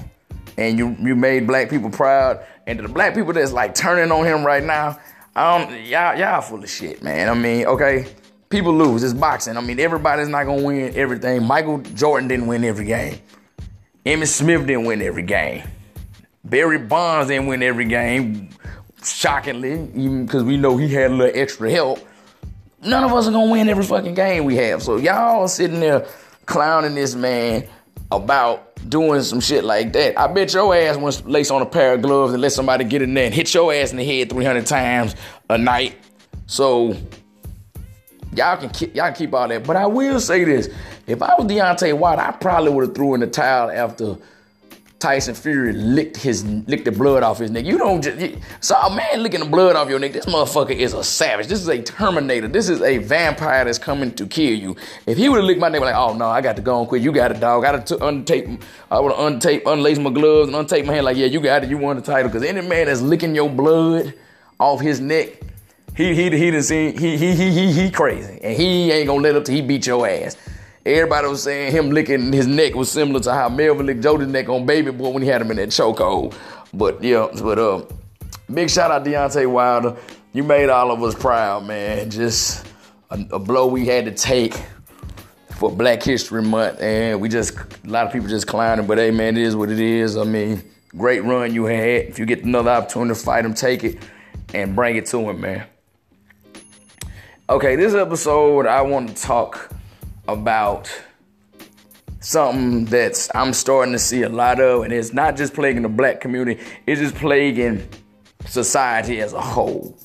and 0.57 0.77
you 0.77 0.95
you 0.99 1.15
made 1.15 1.47
black 1.47 1.69
people 1.69 1.89
proud. 1.89 2.43
And 2.65 2.79
the 2.79 2.87
black 2.87 3.13
people 3.13 3.33
that's 3.33 3.51
like 3.51 3.75
turning 3.75 4.11
on 4.11 4.25
him 4.25 4.45
right 4.45 4.63
now, 4.63 4.99
um, 5.35 5.63
y'all 5.83 6.17
y'all 6.17 6.41
full 6.41 6.63
of 6.63 6.69
shit, 6.69 7.03
man. 7.03 7.29
I 7.29 7.33
mean, 7.33 7.65
okay, 7.65 8.07
people 8.53 8.73
lose. 8.73 9.03
It's 9.03 9.13
boxing. 9.13 9.57
I 9.57 9.61
mean, 9.61 9.79
everybody's 9.79 10.29
not 10.29 10.45
gonna 10.45 10.61
win 10.61 10.95
everything. 10.95 11.43
Michael 11.43 11.79
Jordan 11.79 12.27
didn't 12.27 12.45
win 12.47 12.63
every 12.63 12.85
game. 12.85 13.19
Emmitt 14.05 14.27
Smith 14.27 14.67
didn't 14.67 14.85
win 14.85 15.01
every 15.01 15.23
game. 15.23 15.63
Barry 16.45 16.77
Bonds 16.77 17.29
didn't 17.29 17.47
win 17.47 17.63
every 17.63 17.85
game. 17.85 18.49
Shockingly, 19.03 19.71
even 19.95 20.25
because 20.25 20.43
we 20.43 20.55
know 20.55 20.77
he 20.77 20.87
had 20.87 21.11
a 21.11 21.13
little 21.15 21.41
extra 21.41 21.69
help. 21.71 21.99
None 22.83 23.03
of 23.03 23.11
us 23.11 23.27
are 23.27 23.31
gonna 23.31 23.51
win 23.51 23.67
every 23.69 23.83
fucking 23.83 24.13
game 24.13 24.45
we 24.45 24.55
have. 24.57 24.83
So 24.83 24.97
y'all 24.97 25.47
sitting 25.47 25.79
there 25.79 26.05
clowning 26.45 26.93
this 26.93 27.15
man 27.15 27.67
about 28.11 28.75
doing 28.87 29.23
some 29.23 29.39
shit 29.39 29.63
like 29.63 29.93
that. 29.93 30.19
I 30.19 30.27
bet 30.27 30.53
your 30.53 30.75
ass 30.75 30.95
once 30.95 31.25
lace 31.25 31.49
on 31.49 31.63
a 31.63 31.65
pair 31.65 31.93
of 31.93 32.03
gloves 32.03 32.33
and 32.33 32.41
let 32.41 32.51
somebody 32.51 32.83
get 32.83 33.01
in 33.01 33.15
there 33.15 33.25
and 33.25 33.33
hit 33.33 33.51
your 33.53 33.73
ass 33.73 33.91
in 33.91 33.97
the 33.97 34.05
head 34.05 34.29
300 34.29 34.65
times 34.67 35.15
a 35.49 35.57
night. 35.57 35.95
So 36.45 36.95
y'all 38.37 38.57
can 38.57 38.69
keep, 38.69 38.95
y'all 38.95 39.05
can 39.07 39.15
keep 39.15 39.33
all 39.33 39.47
that. 39.47 39.65
But 39.65 39.75
I 39.75 39.85
will 39.85 40.19
say 40.19 40.43
this: 40.43 40.69
if 41.07 41.21
I 41.21 41.35
was 41.37 41.47
Deontay 41.47 41.97
Wilder, 41.97 42.21
I 42.21 42.31
probably 42.31 42.71
would 42.71 42.87
have 42.87 42.95
threw 42.95 43.13
in 43.13 43.19
the 43.19 43.27
towel 43.27 43.71
after 43.71 44.17
Tyson 45.03 45.35
Fury 45.35 45.73
licked 45.73 46.15
his 46.15 46.45
licked 46.45 46.85
the 46.85 46.91
blood 46.93 47.23
off 47.23 47.37
his 47.37 47.51
neck. 47.51 47.65
You 47.65 47.77
don't 47.77 48.01
just 48.01 48.17
you, 48.19 48.39
so 48.61 48.73
a 48.73 48.95
man 48.95 49.21
licking 49.21 49.41
the 49.41 49.45
blood 49.45 49.75
off 49.75 49.89
your 49.89 49.99
neck. 49.99 50.13
This 50.13 50.25
motherfucker 50.25 50.69
is 50.73 50.93
a 50.93 51.03
savage. 51.03 51.47
This 51.47 51.59
is 51.59 51.67
a 51.67 51.81
Terminator. 51.81 52.47
This 52.47 52.69
is 52.69 52.81
a 52.81 52.99
vampire 52.99 53.65
that's 53.65 53.77
coming 53.77 54.13
to 54.13 54.25
kill 54.25 54.57
you. 54.57 54.77
If 55.05 55.17
he 55.17 55.27
would 55.27 55.35
have 55.39 55.45
licked 55.45 55.59
my 55.59 55.67
neck, 55.67 55.81
like, 55.81 55.93
oh 55.93 56.15
no, 56.15 56.29
I 56.29 56.39
got 56.39 56.55
to 56.55 56.61
go 56.61 56.79
and 56.79 56.87
quit. 56.87 57.01
You 57.01 57.11
got 57.11 57.31
it, 57.31 57.41
dog. 57.41 57.65
I 57.65 57.73
Got 57.73 57.85
to 57.87 57.97
untape. 57.97 58.61
I 58.89 58.99
would 59.01 59.11
have 59.11 59.33
untape, 59.33 59.63
unlace 59.63 60.01
my 60.01 60.09
gloves 60.09 60.47
and 60.47 60.55
untape 60.55 60.85
my 60.85 60.93
hand. 60.93 61.03
Like, 61.03 61.17
yeah, 61.17 61.25
you 61.25 61.41
got 61.41 61.65
it. 61.65 61.69
You 61.69 61.77
won 61.77 61.97
the 61.97 62.01
title. 62.01 62.29
Because 62.29 62.43
any 62.43 62.65
man 62.65 62.85
that's 62.85 63.01
licking 63.01 63.35
your 63.35 63.49
blood 63.49 64.13
off 64.57 64.79
his 64.79 65.01
neck, 65.01 65.33
he 65.95 66.15
he 66.15 66.29
he 66.29 66.61
seen 66.61 66.97
he 66.97 67.17
he 67.17 67.33
he 67.35 67.71
he 67.71 67.91
crazy, 67.91 68.39
and 68.41 68.55
he 68.55 68.91
ain't 68.91 69.07
gonna 69.07 69.21
let 69.21 69.35
up 69.35 69.45
till 69.45 69.55
he 69.55 69.61
beat 69.61 69.85
your 69.85 70.07
ass. 70.07 70.37
Everybody 70.85 71.27
was 71.27 71.43
saying 71.43 71.71
him 71.71 71.91
licking 71.91 72.33
his 72.33 72.47
neck 72.47 72.75
was 72.75 72.91
similar 72.91 73.19
to 73.21 73.33
how 73.33 73.47
Melvin 73.47 73.85
licked 73.85 74.01
Jody's 74.01 74.27
neck 74.27 74.49
on 74.49 74.65
Baby 74.65 74.91
Boy 74.91 75.09
when 75.09 75.21
he 75.21 75.29
had 75.29 75.41
him 75.41 75.51
in 75.51 75.57
that 75.57 75.69
chokehold. 75.69 76.35
But 76.73 77.01
yeah, 77.03 77.27
but 77.41 77.59
uh, 77.59 77.85
big 78.51 78.69
shout 78.69 78.91
out 78.91 79.05
Deontay 79.05 79.49
Wilder. 79.49 79.95
You 80.33 80.43
made 80.43 80.69
all 80.69 80.91
of 80.91 81.01
us 81.03 81.13
proud, 81.13 81.65
man. 81.65 82.09
Just 82.09 82.65
a, 83.11 83.25
a 83.31 83.39
blow 83.39 83.67
we 83.67 83.85
had 83.85 84.05
to 84.05 84.11
take 84.11 84.55
for 85.51 85.71
Black 85.71 86.01
History 86.01 86.41
Month, 86.41 86.81
and 86.81 87.21
we 87.21 87.29
just 87.29 87.55
a 87.55 87.65
lot 87.85 88.07
of 88.07 88.11
people 88.11 88.27
just 88.27 88.47
clowning. 88.47 88.87
But 88.87 88.97
hey, 88.97 89.11
man, 89.11 89.37
it 89.37 89.43
is 89.43 89.55
what 89.55 89.69
it 89.69 89.79
is. 89.79 90.17
I 90.17 90.23
mean, 90.23 90.63
great 90.97 91.23
run 91.23 91.53
you 91.53 91.65
had. 91.65 92.07
If 92.07 92.17
you 92.17 92.25
get 92.25 92.43
another 92.43 92.71
opportunity 92.71 93.17
to 93.17 93.23
fight 93.23 93.45
him, 93.45 93.53
take 93.53 93.83
it 93.83 93.99
and 94.53 94.75
bring 94.75 94.95
it 94.95 95.05
to 95.07 95.29
him, 95.29 95.39
man. 95.39 95.67
Okay, 97.53 97.75
this 97.75 97.93
episode 97.93 98.65
I 98.65 98.81
want 98.81 99.15
to 99.15 99.23
talk 99.23 99.69
about 100.27 100.91
something 102.19 102.85
that's 102.85 103.29
I'm 103.35 103.53
starting 103.53 103.91
to 103.93 103.99
see 103.99 104.23
a 104.23 104.29
lot 104.29 104.59
of, 104.59 104.81
and 104.81 104.91
it's 104.91 105.13
not 105.13 105.37
just 105.37 105.53
plaguing 105.53 105.83
the 105.83 105.89
black 105.89 106.19
community, 106.19 106.59
it's 106.87 106.99
just 106.99 107.13
plaguing 107.13 107.87
society 108.47 109.21
as 109.21 109.33
a 109.33 109.39
whole. 109.39 109.95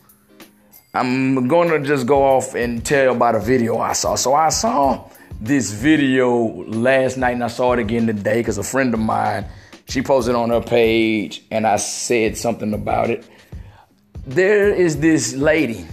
I'm 0.93 1.49
gonna 1.49 1.81
just 1.81 2.07
go 2.07 2.23
off 2.23 2.55
and 2.55 2.85
tell 2.85 3.05
you 3.05 3.11
about 3.13 3.35
a 3.35 3.41
video 3.41 3.79
I 3.79 3.95
saw. 3.95 4.15
So 4.15 4.35
I 4.35 4.51
saw 4.51 5.09
this 5.41 5.73
video 5.73 6.37
last 6.67 7.17
night 7.17 7.33
and 7.33 7.43
I 7.45 7.49
saw 7.49 7.73
it 7.73 7.79
again 7.79 8.07
today 8.07 8.41
because 8.41 8.59
a 8.59 8.63
friend 8.63 8.93
of 8.93 9.01
mine, 9.01 9.47
she 9.89 10.03
posted 10.03 10.35
on 10.35 10.51
her 10.51 10.61
page 10.61 11.45
and 11.51 11.67
I 11.67 11.77
said 11.77 12.37
something 12.37 12.75
about 12.75 13.09
it. 13.09 13.27
There 14.27 14.69
is 14.71 14.99
this 14.99 15.33
lady 15.35 15.87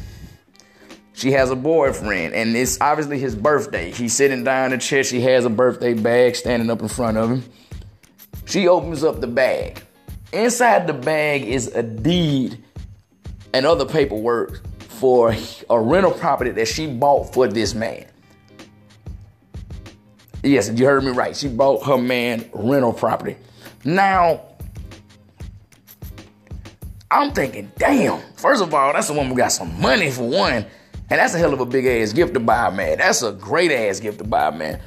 she 1.16 1.32
has 1.32 1.50
a 1.50 1.56
boyfriend, 1.56 2.34
and 2.34 2.56
it's 2.58 2.80
obviously 2.82 3.18
his 3.18 3.36
birthday. 3.36 3.90
He's 3.90 4.14
sitting 4.14 4.44
down 4.44 4.74
in 4.74 4.80
a 4.80 4.82
chair. 4.82 5.02
She 5.04 5.22
has 5.22 5.46
a 5.46 5.50
birthday 5.50 5.94
bag 5.94 6.36
standing 6.36 6.70
up 6.70 6.82
in 6.82 6.90
front 6.90 7.18
of 7.18 7.30
him. 7.30 7.44
She 8.46 8.68
opens 8.68 9.02
up 9.04 9.22
the 9.22 9.28
bag. 9.28 9.82
Inside 10.34 10.88
the 10.88 10.94
bag 10.94 11.44
is 11.44 11.68
a 11.74 11.82
deed 11.82 12.62
and 13.54 13.66
other 13.66 13.86
paperwork 13.86 14.62
for 14.80 15.34
a 15.70 15.80
rental 15.80 16.12
property 16.12 16.52
that 16.52 16.68
she 16.68 16.86
bought 16.86 17.34
for 17.34 17.48
this 17.48 17.74
man. 17.74 18.06
Yes, 20.44 20.70
you 20.70 20.86
heard 20.86 21.04
me 21.04 21.12
right. 21.12 21.36
She 21.36 21.48
bought 21.48 21.86
her 21.86 21.98
man 21.98 22.50
rental 22.54 22.92
property. 22.92 23.38
Now, 23.86 24.42
I'm 27.10 27.32
thinking, 27.32 27.72
damn, 27.78 28.22
first 28.36 28.62
of 28.62 28.74
all, 28.74 28.92
that's 28.92 29.10
a 29.10 29.14
woman 29.14 29.30
who 29.30 29.38
got 29.38 29.54
some 29.54 29.80
money 29.80 30.12
for 30.12 30.28
one. 30.28 30.66
And 31.10 31.20
that's 31.20 31.34
a 31.36 31.38
hell 31.38 31.54
of 31.54 31.60
a 31.60 31.66
big 31.66 31.86
ass 31.86 32.14
gift 32.14 32.34
to 32.34 32.40
buy, 32.40 32.70
man. 32.72 32.98
That's 32.98 33.22
a 33.22 33.32
great 33.32 33.72
ass 33.72 34.00
gift 34.00 34.18
to 34.20 34.24
buy, 34.24 34.50
man. 34.50 34.80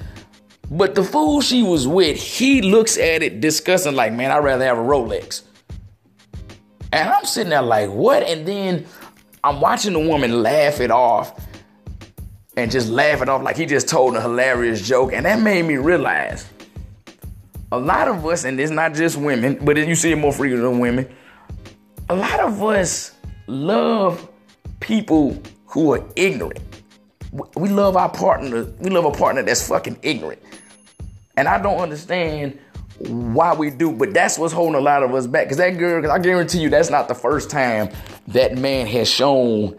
But 0.71 0.95
the 0.95 1.05
fool 1.05 1.41
she 1.41 1.63
was 1.63 1.87
with, 1.87 2.21
he 2.21 2.61
looks 2.61 2.99
at 2.99 3.23
it 3.23 3.41
discussing, 3.41 3.95
like, 3.95 4.13
man, 4.13 4.31
I'd 4.31 4.45
rather 4.45 4.65
have 4.65 4.79
a 4.79 4.83
Rolex. 4.83 5.43
And 6.93 7.09
I'm 7.09 7.25
sitting 7.25 7.51
there 7.51 7.63
like, 7.63 7.91
what? 7.91 8.23
And 8.23 8.47
then 8.47 8.87
I'm 9.45 9.61
watching 9.61 9.93
the 9.93 10.01
woman 10.01 10.43
laugh 10.43 10.81
it 10.81 10.91
off 10.91 11.41
and 12.57 12.71
just 12.71 12.89
laugh 12.89 13.23
it 13.23 13.29
off 13.29 13.43
like 13.43 13.57
he 13.57 13.67
just 13.67 13.89
told 13.89 14.17
a 14.17 14.21
hilarious 14.21 14.87
joke. 14.87 15.13
And 15.13 15.25
that 15.25 15.41
made 15.41 15.65
me 15.65 15.77
realize 15.77 16.47
a 17.71 17.79
lot 17.79 18.09
of 18.09 18.25
us, 18.27 18.45
and 18.45 18.59
it's 18.59 18.73
not 18.73 18.95
just 18.95 19.17
women, 19.17 19.59
but 19.63 19.77
you 19.77 19.95
see 19.95 20.13
it 20.13 20.17
more 20.17 20.33
frequently 20.33 20.69
than 20.69 20.81
women, 20.81 21.09
a 22.09 22.17
lot 22.17 22.41
of 22.41 22.63
us 22.63 23.13
love 23.47 24.29
people 24.81 25.41
who 25.69 25.93
are 25.93 26.05
ignorant. 26.17 26.61
We 27.57 27.69
love 27.69 27.97
our 27.97 28.09
partner. 28.09 28.65
We 28.79 28.91
love 28.91 29.05
a 29.05 29.11
partner 29.11 29.43
that's 29.43 29.69
fucking 29.69 29.99
ignorant. 30.03 30.43
And 31.37 31.47
I 31.47 31.63
don't 31.63 31.79
understand 31.79 32.59
why 32.99 33.55
we 33.55 33.71
do, 33.71 33.93
but 33.93 34.13
that's 34.13 34.39
what's 34.39 34.53
holding 34.53 34.75
a 34.75 34.81
lot 34.81 35.03
of 35.03 35.15
us 35.15 35.27
back. 35.27 35.45
Because 35.45 35.59
that 35.59 35.79
girl, 35.79 36.03
cause 36.03 36.11
I 36.11 36.19
guarantee 36.19 36.59
you, 36.59 36.71
that's 36.71 36.91
not 36.91 37.07
the 37.07 37.15
first 37.15 37.51
time 37.51 37.91
that 38.29 38.57
man 38.57 38.87
has 38.87 39.09
shown 39.09 39.79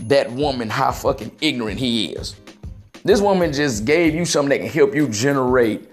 that 0.00 0.30
woman 0.32 0.68
how 0.68 0.92
fucking 0.92 1.32
ignorant 1.40 1.78
he 1.78 2.12
is. 2.12 2.36
This 3.02 3.20
woman 3.20 3.52
just 3.52 3.84
gave 3.86 4.14
you 4.14 4.24
something 4.24 4.50
that 4.50 4.64
can 4.64 4.72
help 4.72 4.94
you 4.94 5.08
generate 5.08 5.90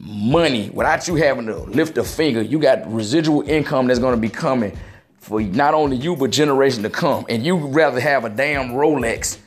money 0.00 0.68
without 0.74 1.06
you 1.08 1.14
having 1.14 1.46
to 1.46 1.56
lift 1.58 1.96
a 1.96 2.04
finger. 2.04 2.42
You 2.42 2.58
got 2.58 2.92
residual 2.92 3.48
income 3.48 3.86
that's 3.86 4.00
going 4.00 4.14
to 4.14 4.20
be 4.20 4.28
coming 4.28 4.76
for 5.24 5.40
not 5.40 5.72
only 5.72 5.96
you 5.96 6.14
but 6.14 6.30
generation 6.30 6.82
to 6.82 6.90
come. 6.90 7.24
And 7.30 7.46
you 7.46 7.56
rather 7.56 7.98
have 7.98 8.26
a 8.26 8.28
damn 8.28 8.72
Rolex 8.72 9.38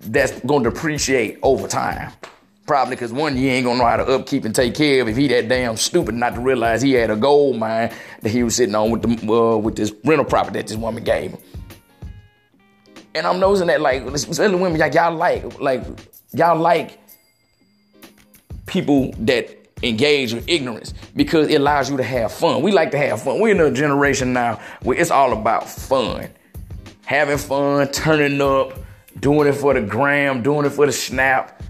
that's 0.00 0.40
gonna 0.40 0.70
depreciate 0.70 1.38
over 1.42 1.68
time. 1.68 2.12
Probably 2.66 2.96
because 2.96 3.12
one, 3.12 3.36
you 3.36 3.48
ain't 3.48 3.64
gonna 3.64 3.78
know 3.78 3.86
how 3.86 3.96
to 3.96 4.06
upkeep 4.06 4.44
and 4.44 4.54
take 4.54 4.74
care 4.74 5.00
of 5.00 5.08
if 5.08 5.16
he 5.16 5.28
that 5.28 5.48
damn 5.48 5.76
stupid 5.76 6.16
not 6.16 6.34
to 6.34 6.40
realize 6.40 6.82
he 6.82 6.92
had 6.92 7.10
a 7.10 7.16
gold 7.16 7.56
mine 7.56 7.92
that 8.22 8.28
he 8.28 8.42
was 8.42 8.56
sitting 8.56 8.74
on 8.74 8.90
with 8.90 9.02
the 9.02 9.32
uh, 9.32 9.56
with 9.56 9.76
this 9.76 9.94
rental 10.04 10.24
property 10.24 10.58
that 10.58 10.66
this 10.66 10.76
woman 10.76 11.04
gave 11.04 11.30
him. 11.30 11.40
And 13.14 13.26
I'm 13.26 13.38
noticing 13.38 13.68
that 13.68 13.80
like 13.80 14.02
especially 14.02 14.56
women, 14.56 14.80
y'all 14.92 15.14
like 15.14 15.60
like 15.60 15.84
y'all 16.32 16.58
like 16.58 16.98
people 18.66 19.12
that 19.20 19.67
engage 19.82 20.34
in 20.34 20.44
ignorance 20.46 20.94
because 21.14 21.48
it 21.48 21.60
allows 21.60 21.90
you 21.90 21.96
to 21.96 22.02
have 22.02 22.32
fun. 22.32 22.62
We 22.62 22.72
like 22.72 22.90
to 22.92 22.98
have 22.98 23.22
fun. 23.22 23.40
We're 23.40 23.54
in 23.54 23.60
a 23.60 23.70
generation 23.70 24.32
now 24.32 24.60
where 24.82 24.98
it's 24.98 25.10
all 25.10 25.32
about 25.32 25.68
fun. 25.68 26.30
Having 27.04 27.38
fun, 27.38 27.88
turning 27.88 28.40
up, 28.40 28.74
doing 29.20 29.48
it 29.48 29.54
for 29.54 29.74
the 29.74 29.80
gram, 29.80 30.42
doing 30.42 30.66
it 30.66 30.70
for 30.70 30.86
the 30.86 30.92
snap, 30.92 31.62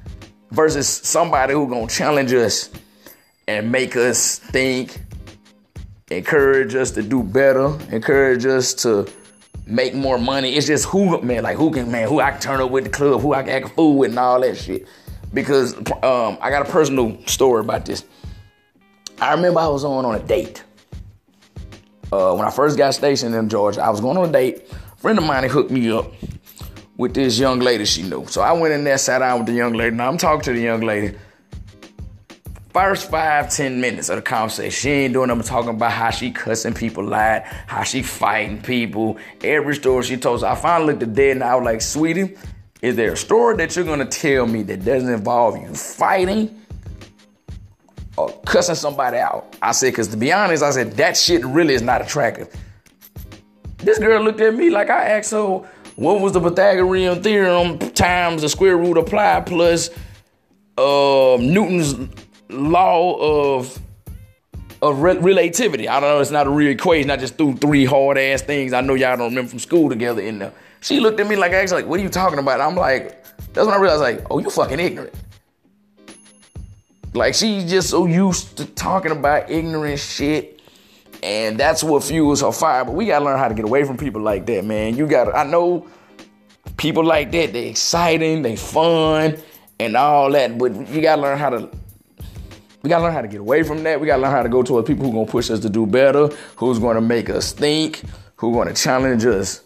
versus 0.51 0.89
somebody 0.89 1.53
who 1.53 1.69
gonna 1.69 1.87
challenge 1.87 2.33
us 2.33 2.71
and 3.47 3.71
make 3.71 3.97
us 3.97 4.39
think, 4.39 4.99
encourage 6.11 6.75
us 6.75 6.91
to 6.93 7.03
do 7.03 7.23
better, 7.23 7.79
encourage 7.93 8.47
us 8.47 8.75
to 8.75 9.07
make 9.67 9.95
more 9.95 10.19
money. 10.19 10.55
It's 10.55 10.67
just 10.67 10.87
who 10.87 11.21
man, 11.21 11.43
like 11.43 11.57
who 11.57 11.71
can 11.71 11.91
man, 11.91 12.09
who 12.09 12.21
I 12.21 12.33
can 12.33 12.41
turn 12.41 12.61
up 12.61 12.71
with 12.71 12.85
the 12.85 12.91
club, 12.91 13.21
who 13.21 13.35
I 13.35 13.43
can 13.43 13.51
act 13.51 13.67
a 13.67 13.69
fool 13.69 13.99
with 13.99 14.11
and 14.11 14.19
all 14.19 14.41
that 14.41 14.57
shit 14.57 14.87
because 15.33 15.75
um, 16.03 16.39
I 16.41 16.51
got 16.51 16.69
a 16.69 16.71
personal 16.71 17.19
story 17.27 17.61
about 17.61 17.87
this. 17.87 18.05
I 19.21 19.35
remember 19.35 19.61
I 19.61 19.69
was 19.69 19.85
on 19.85 20.05
on 20.05 20.15
a 20.15 20.21
date. 20.21 20.65
Uh, 22.11 22.35
when 22.35 22.47
I 22.47 22.51
first 22.51 22.79
got 22.79 22.95
stationed 22.95 23.35
in 23.35 23.49
Georgia, 23.49 23.83
I 23.83 23.91
was 23.91 24.01
going 24.01 24.17
on 24.17 24.29
a 24.29 24.33
date. 24.33 24.63
A 24.71 24.97
friend 24.97 25.19
of 25.19 25.25
mine 25.25 25.49
hooked 25.49 25.71
me 25.71 25.91
up 25.91 26.13
with 26.97 27.15
this 27.15 27.39
young 27.39 27.61
lady 27.61 27.85
she 27.85 28.03
knew. 28.03 28.27
So 28.27 28.41
I 28.41 28.53
went 28.53 28.75
in 28.75 28.85
there, 28.85 28.99
sat 28.99 29.19
down 29.19 29.39
with 29.39 29.47
the 29.47 29.55
young 29.55 29.73
lady. 29.73 29.95
Now 29.95 30.09
I'm 30.09 30.19
talking 30.19 30.43
to 30.43 30.53
the 30.53 30.61
young 30.61 30.81
lady. 30.81 31.17
First 32.73 33.11
five, 33.11 33.51
ten 33.51 33.81
minutes 33.81 34.09
of 34.09 34.17
the 34.17 34.23
conversation, 34.23 34.71
she 34.71 34.91
ain't 34.91 35.15
doing 35.15 35.29
nothing 35.29 35.43
talking 35.43 35.71
about 35.71 35.93
how 35.93 36.11
she 36.11 36.31
cussing 36.31 36.75
people 36.75 37.13
out, 37.13 37.43
how 37.67 37.83
she 37.83 38.03
fighting 38.03 38.63
people. 38.63 39.19
Every 39.43 39.75
story 39.75 40.05
she 40.05 40.17
told. 40.17 40.41
So 40.41 40.47
I 40.47 40.55
finally 40.55 40.93
looked 40.93 41.03
at 41.03 41.15
dead 41.15 41.33
and 41.33 41.45
I 41.45 41.57
was 41.57 41.65
like, 41.65 41.81
sweetie, 41.81 42.37
is 42.83 42.97
there 42.97 43.13
a 43.13 43.17
story 43.17 43.57
that 43.57 43.75
you're 43.75 43.85
gonna 43.85 44.07
tell 44.07 44.47
me 44.47 44.63
that 44.63 44.85
doesn't 44.85 45.13
involve 45.13 45.61
you 45.61 45.75
fighting 45.75 46.63
or 48.17 48.31
cussing 48.47 48.75
somebody 48.75 49.19
out? 49.19 49.57
I 49.61 49.73
said, 49.73 49.91
because 49.93 50.09
to 50.09 50.17
be 50.17 50.33
honest, 50.33 50.63
I 50.63 50.71
said, 50.71 50.93
that 50.93 51.17
shit 51.17 51.45
really 51.45 51.75
is 51.75 51.83
not 51.83 52.03
attractive. 52.03 52.55
This 53.79 53.99
girl 53.99 54.23
looked 54.23 54.41
at 54.41 54.55
me 54.55 54.71
like 54.71 54.91
I 54.91 55.09
asked 55.11 55.33
her, 55.33 55.63
what 55.97 56.21
was 56.21 56.33
the 56.33 56.41
Pythagorean 56.41 57.23
theorem 57.23 57.79
times 57.79 58.43
the 58.43 58.49
square 58.49 58.77
root 58.77 58.97
applied 58.97 59.47
plus 59.47 59.91
uh, 60.77 61.37
Newton's 61.41 61.97
law 62.49 63.17
of 63.19 63.81
of 64.81 65.03
re- 65.03 65.19
relativity. 65.19 65.89
I 65.89 65.99
don't 65.99 66.09
know, 66.09 66.21
it's 66.21 66.31
not 66.31 66.47
a 66.47 66.51
real 66.51 66.71
equation. 66.71 67.11
I 67.11 67.17
just 67.17 67.37
threw 67.37 67.57
three 67.57 67.85
hard 67.85 68.17
ass 68.17 68.43
things 68.43 68.73
I 68.73 68.81
know 68.81 68.95
y'all 68.95 69.17
don't 69.17 69.31
remember 69.31 69.51
from 69.51 69.59
school 69.59 69.89
together 69.89 70.23
in 70.23 70.39
there. 70.39 70.53
She 70.81 71.01
looked 71.01 71.21
at 71.21 71.27
me 71.27 71.37
like, 71.37 71.53
actually, 71.53 71.83
like, 71.83 71.91
what 71.91 72.01
are 72.01 72.03
you 72.03 72.09
talking 72.09 72.39
about? 72.39 72.61
I'm 72.61 72.77
like, 72.77 73.25
that's 73.53 73.67
when 73.67 73.75
I 73.75 73.79
realized, 73.79 74.01
like, 74.01 74.27
oh, 74.31 74.39
you 74.39 74.51
fucking 74.51 74.79
ignorant. 74.79 75.15
Like 77.15 77.35
she's 77.35 77.69
just 77.69 77.91
so 77.91 78.07
used 78.07 78.57
to 78.59 78.65
talking 78.65 79.13
about 79.13 79.51
ignorant 79.51 79.99
shit. 79.99 80.61
And 81.23 81.59
that's 81.59 81.83
what 81.83 82.05
fuels 82.05 82.43
her 82.43 82.53
fire. 82.53 82.85
But 82.85 82.95
we 82.95 83.07
gotta 83.07 83.25
learn 83.25 83.39
how 83.39 83.49
to 83.49 83.55
get 83.55 83.65
away 83.65 83.85
from 83.85 83.97
people 83.97 84.21
like 84.21 84.47
that, 84.47 84.65
man. 84.65 84.97
You 84.97 85.07
gotta, 85.07 85.37
I 85.37 85.45
know 85.45 85.87
people 86.77 87.05
like 87.05 87.33
that, 87.33 87.53
they 87.53 87.69
exciting, 87.69 88.43
they 88.43 88.55
fun, 88.55 89.37
and 89.81 89.97
all 89.97 90.31
that, 90.31 90.59
but 90.59 90.75
you 90.91 91.01
gotta 91.01 91.21
learn 91.21 91.39
how 91.39 91.51
to 91.51 91.69
we 92.83 92.89
gotta 92.89 93.03
learn 93.03 93.13
how 93.13 93.23
to 93.23 93.29
get 93.29 93.41
away 93.41 93.65
from 93.65 93.83
that. 93.83 94.01
We 94.01 94.07
gotta 94.07 94.23
learn 94.23 94.31
how 94.31 94.45
to 94.45 94.49
go 94.49 94.63
towards 94.63 94.87
people 94.87 95.05
who 95.05 95.13
gonna 95.13 95.27
push 95.27 95.51
us 95.51 95.59
to 95.61 95.69
do 95.69 95.87
better, 95.87 96.29
who's 96.57 96.79
gonna 96.79 97.01
make 97.01 97.29
us 97.31 97.53
think, 97.53 98.03
who 98.37 98.53
gonna 98.53 98.75
challenge 98.75 99.25
us, 99.25 99.63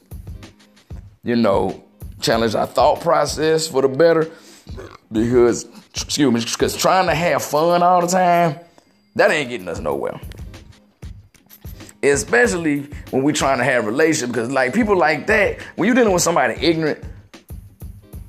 you 1.25 1.37
know, 1.37 1.85
challenge 2.21 2.55
our 2.55 2.67
thought 2.67 3.01
process 3.01 3.69
for 3.69 3.83
the 3.83 3.89
better. 3.89 4.31
Because, 5.11 5.67
excuse 5.91 6.33
me, 6.33 6.41
because 6.41 6.77
trying 6.77 7.07
to 7.07 7.15
have 7.15 7.43
fun 7.43 7.83
all 7.83 8.01
the 8.01 8.07
time, 8.07 8.59
that 9.17 9.31
ain't 9.31 9.51
getting 9.51 9.69
us 9.69 9.79
nowhere. 9.79 10.21
Especially 12.03 12.89
when 13.11 13.23
we 13.23 13.33
trying 13.33 13.59
to 13.59 13.65
have 13.65 13.87
relationship, 13.87 14.35
because 14.35 14.51
like 14.51 14.75
people 14.75 14.97
like 14.97 15.27
that, 15.27 15.61
when 15.77 15.87
you're 15.87 15.95
dealing 15.95 16.13
with 16.13 16.23
somebody 16.23 16.55
ignorant, 16.55 17.05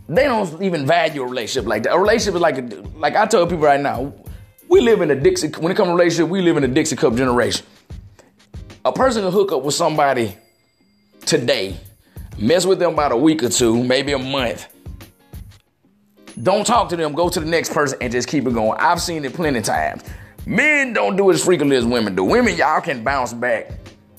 they 0.10 0.26
don't 0.26 0.62
even 0.62 0.86
value 0.86 1.24
a 1.24 1.26
relationship 1.26 1.68
like 1.68 1.84
that. 1.84 1.94
A 1.94 2.00
relationship 2.00 2.36
is 2.36 2.42
like, 2.42 2.58
a, 2.58 2.62
like 2.98 3.16
I 3.16 3.26
tell 3.26 3.48
people 3.48 3.66
right 3.66 3.80
now, 3.80 4.14
we 4.68 4.82
live 4.82 5.02
in 5.02 5.10
a 5.12 5.16
Dixie, 5.16 5.48
when 5.48 5.72
it 5.72 5.76
comes 5.76 5.90
to 5.90 5.94
relationship, 5.94 6.30
we 6.30 6.42
live 6.42 6.58
in 6.58 6.64
a 6.64 6.68
Dixie 6.68 6.96
Cup 6.96 7.16
generation. 7.16 7.66
A 8.86 8.92
person 8.92 9.24
can 9.24 9.32
hook 9.32 9.52
up 9.52 9.64
with 9.64 9.76
somebody 9.76 10.36
today, 11.26 11.78
mess 12.38 12.66
with 12.66 12.80
them 12.80 12.94
about 12.94 13.12
a 13.12 13.18
week 13.18 13.44
or 13.44 13.50
two, 13.50 13.84
maybe 13.84 14.12
a 14.14 14.20
month. 14.20 14.68
Don't 16.42 16.66
talk 16.66 16.90
to 16.90 16.96
them, 16.96 17.14
go 17.14 17.30
to 17.30 17.40
the 17.40 17.46
next 17.46 17.74
person 17.74 17.98
and 18.02 18.12
just 18.12 18.28
keep 18.28 18.48
it 18.48 18.54
going. 18.54 18.78
I've 18.80 19.02
seen 19.02 19.24
it 19.24 19.34
plenty 19.34 19.60
of 19.60 19.66
times. 19.66 20.04
Men 20.46 20.94
don't 20.94 21.16
do 21.16 21.30
it 21.30 21.36
as 21.36 21.44
frequently 21.44 21.76
as 21.76 21.86
women 21.86 22.16
do. 22.16 22.24
Women, 22.24 22.56
y'all 22.56 22.82
can 22.82 23.04
bounce 23.04 23.34
back 23.34 23.72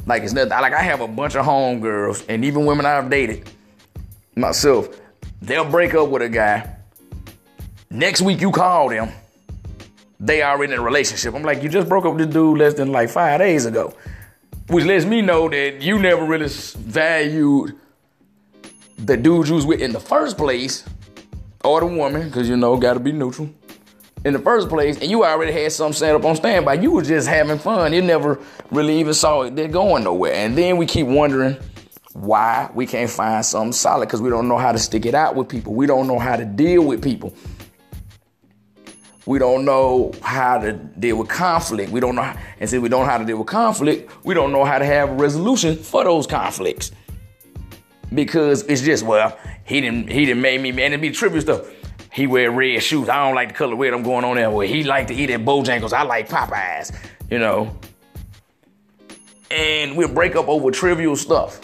like 0.06 0.23
it's 0.23 0.33
nothing. 0.33 0.50
Like 0.50 0.73
I 0.73 0.83
have 0.83 1.00
a 1.00 1.09
bunch 1.09 1.35
of 1.35 1.44
homegirls 1.44 2.25
and 2.28 2.44
even 2.44 2.66
women 2.66 2.87
I've 2.87 3.11
dated 3.11 3.50
myself, 4.37 4.88
they'll 5.42 5.68
break 5.68 5.94
up 5.94 6.09
with 6.09 6.23
a 6.23 6.28
guy. 6.28 6.76
Next 7.90 8.23
week 8.23 8.40
you 8.40 8.50
call 8.50 8.88
them 8.88 9.11
they 10.21 10.42
already 10.42 10.73
in 10.73 10.78
a 10.78 10.83
relationship. 10.83 11.35
I'm 11.35 11.42
like, 11.42 11.62
you 11.62 11.68
just 11.68 11.88
broke 11.88 12.04
up 12.06 12.14
with 12.14 12.26
this 12.26 12.35
dude 12.35 12.59
less 12.59 12.75
than 12.75 12.92
like 12.92 13.11
five 13.11 13.40
days 13.40 13.66
ago. 13.66 13.94
Which 14.68 14.85
lets 14.85 15.04
me 15.04 15.21
know 15.21 15.49
that 15.50 15.83
you 15.83 15.99
never 15.99 16.25
really 16.25 16.49
valued 16.49 17.78
the 18.96 19.16
dude 19.16 19.48
you 19.48 19.54
was 19.54 19.66
with 19.66 19.80
in 19.80 19.92
the 19.92 20.00
first 20.00 20.36
place, 20.36 20.84
or 21.64 21.80
the 21.80 21.86
woman, 21.86 22.28
because 22.28 22.48
you 22.48 22.56
know, 22.56 22.76
gotta 22.76 23.00
be 23.00 23.12
neutral. 23.12 23.50
In 24.24 24.32
the 24.32 24.38
first 24.38 24.70
place, 24.70 24.98
and 25.00 25.10
you 25.10 25.24
already 25.24 25.52
had 25.52 25.70
something 25.72 25.92
set 25.92 26.14
up 26.14 26.24
on 26.24 26.34
standby. 26.36 26.74
You 26.74 26.92
were 26.92 27.02
just 27.02 27.28
having 27.28 27.58
fun. 27.58 27.92
You 27.92 28.00
never 28.00 28.40
really 28.70 28.98
even 28.98 29.12
saw 29.12 29.42
it 29.42 29.54
they're 29.54 29.68
going 29.68 30.04
nowhere. 30.04 30.32
And 30.32 30.56
then 30.56 30.78
we 30.78 30.86
keep 30.86 31.06
wondering 31.06 31.58
why 32.14 32.70
we 32.74 32.86
can't 32.86 33.10
find 33.10 33.44
something 33.44 33.72
solid 33.72 34.06
because 34.06 34.22
we 34.22 34.30
don't 34.30 34.48
know 34.48 34.56
how 34.56 34.72
to 34.72 34.78
stick 34.78 35.04
it 35.04 35.14
out 35.14 35.34
with 35.34 35.48
people. 35.48 35.74
We 35.74 35.86
don't 35.86 36.06
know 36.06 36.18
how 36.18 36.36
to 36.36 36.44
deal 36.44 36.84
with 36.84 37.02
people. 37.02 37.34
We 39.26 39.38
don't 39.38 39.64
know 39.64 40.12
how 40.22 40.58
to 40.58 40.72
deal 40.72 41.16
with 41.16 41.28
conflict. 41.28 41.90
We 41.90 42.00
don't 42.00 42.14
know, 42.14 42.22
how, 42.22 42.38
and 42.60 42.68
since 42.68 42.82
we 42.82 42.88
don't 42.88 43.00
know 43.04 43.10
how 43.10 43.18
to 43.18 43.24
deal 43.24 43.38
with 43.38 43.46
conflict, 43.46 44.10
we 44.24 44.34
don't 44.34 44.52
know 44.52 44.64
how 44.64 44.78
to 44.78 44.84
have 44.84 45.10
a 45.10 45.14
resolution 45.14 45.76
for 45.76 46.04
those 46.04 46.26
conflicts. 46.26 46.92
Because 48.14 48.62
it's 48.64 48.83
just, 48.83 49.04
well, 49.04 49.37
he 49.64 49.80
didn't, 49.80 50.11
he 50.11 50.26
didn't 50.26 50.42
make 50.42 50.61
me, 50.61 50.73
man, 50.73 50.92
it 50.92 51.00
be 51.00 51.11
trivial 51.11 51.40
stuff. 51.40 51.66
He 52.12 52.26
wear 52.26 52.50
red 52.50 52.80
shoes. 52.83 53.09
I 53.09 53.26
don't 53.26 53.35
like 53.35 53.49
the 53.49 53.54
color 53.54 53.75
red 53.75 53.92
I'm 53.92 54.04
going 54.04 54.25
on 54.25 54.37
there 54.37 54.50
with. 54.50 54.71
He 54.71 54.85
like 54.85 55.09
to 55.09 55.14
eat 55.14 55.30
at 55.30 55.40
Bojangles. 55.40 55.92
I 55.92 56.02
like 56.02 56.28
Popeyes, 56.28 56.97
you 57.30 57.38
know. 57.38 57.76
And 59.50 59.97
we'll 59.97 60.09
break 60.09 60.37
up 60.37 60.49
over 60.49 60.71
trivial 60.71 61.16
stuff. 61.16 61.61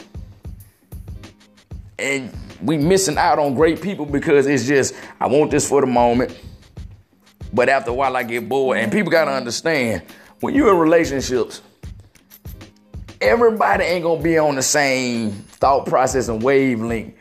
And 1.98 2.32
we 2.62 2.78
missing 2.78 3.16
out 3.16 3.38
on 3.38 3.54
great 3.54 3.80
people 3.80 4.06
because 4.06 4.46
it's 4.46 4.66
just, 4.66 4.94
I 5.20 5.28
want 5.28 5.50
this 5.50 5.68
for 5.68 5.80
the 5.80 5.86
moment. 5.86 6.36
But 7.52 7.68
after 7.68 7.90
a 7.90 7.94
while, 7.94 8.16
I 8.16 8.22
get 8.22 8.48
bored. 8.48 8.78
And 8.78 8.90
people 8.90 9.10
gotta 9.10 9.32
understand 9.32 10.02
when 10.40 10.54
you're 10.54 10.72
in 10.72 10.78
relationships, 10.78 11.62
everybody 13.20 13.84
ain't 13.84 14.04
gonna 14.04 14.22
be 14.22 14.38
on 14.38 14.54
the 14.54 14.62
same 14.62 15.30
thought 15.30 15.86
process 15.86 16.28
and 16.28 16.42
wavelength 16.42 17.14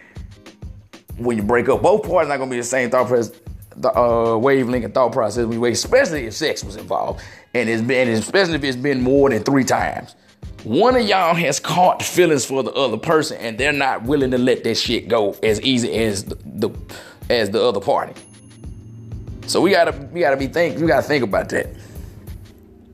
when 1.18 1.38
you 1.38 1.44
break 1.44 1.68
up. 1.70 1.82
Both 1.82 2.08
parties 2.08 2.30
not 2.30 2.38
gonna 2.38 2.52
be 2.52 2.58
the 2.58 2.64
same 2.64 2.90
thought 2.90 3.08
process, 3.08 3.38
uh, 3.84 4.38
wavelength 4.40 4.86
and 4.86 4.94
thought 4.94 5.12
process 5.12 5.46
when 5.46 5.60
you 5.60 5.66
especially 5.66 6.26
if 6.26 6.34
sex 6.34 6.64
was 6.64 6.76
involved. 6.76 7.22
And 7.54 7.68
it's 7.68 7.82
been, 7.82 8.08
especially 8.10 8.56
if 8.56 8.64
it's 8.64 8.78
been 8.78 9.02
more 9.02 9.30
than 9.30 9.44
three 9.44 9.64
times. 9.64 10.16
One 10.64 10.96
of 10.96 11.04
y'all 11.08 11.34
has 11.36 11.60
caught 11.60 12.04
feelings 12.04 12.46
for 12.46 12.64
the 12.64 12.72
other 12.74 12.98
person, 12.98 13.38
and 13.38 13.58
they're 13.58 13.72
not 13.72 14.04
willing 14.04 14.32
to 14.32 14.38
let 14.38 14.64
that 14.66 14.76
shit 14.76 15.08
go 15.08 15.36
as 15.42 15.62
easy 15.62 15.92
as 15.94 16.26
the, 16.26 16.36
the 16.46 16.70
as 17.30 17.50
the 17.50 17.64
other 17.64 17.80
party. 17.80 18.14
So 19.48 19.62
we 19.62 19.72
gotta 19.72 19.92
we 20.12 20.20
gotta 20.20 20.38
be 20.38 20.48
think 20.48 20.80
we 20.80 20.88
gotta 20.88 21.08
think 21.08 21.24
about 21.24 21.50
that. 21.50 21.68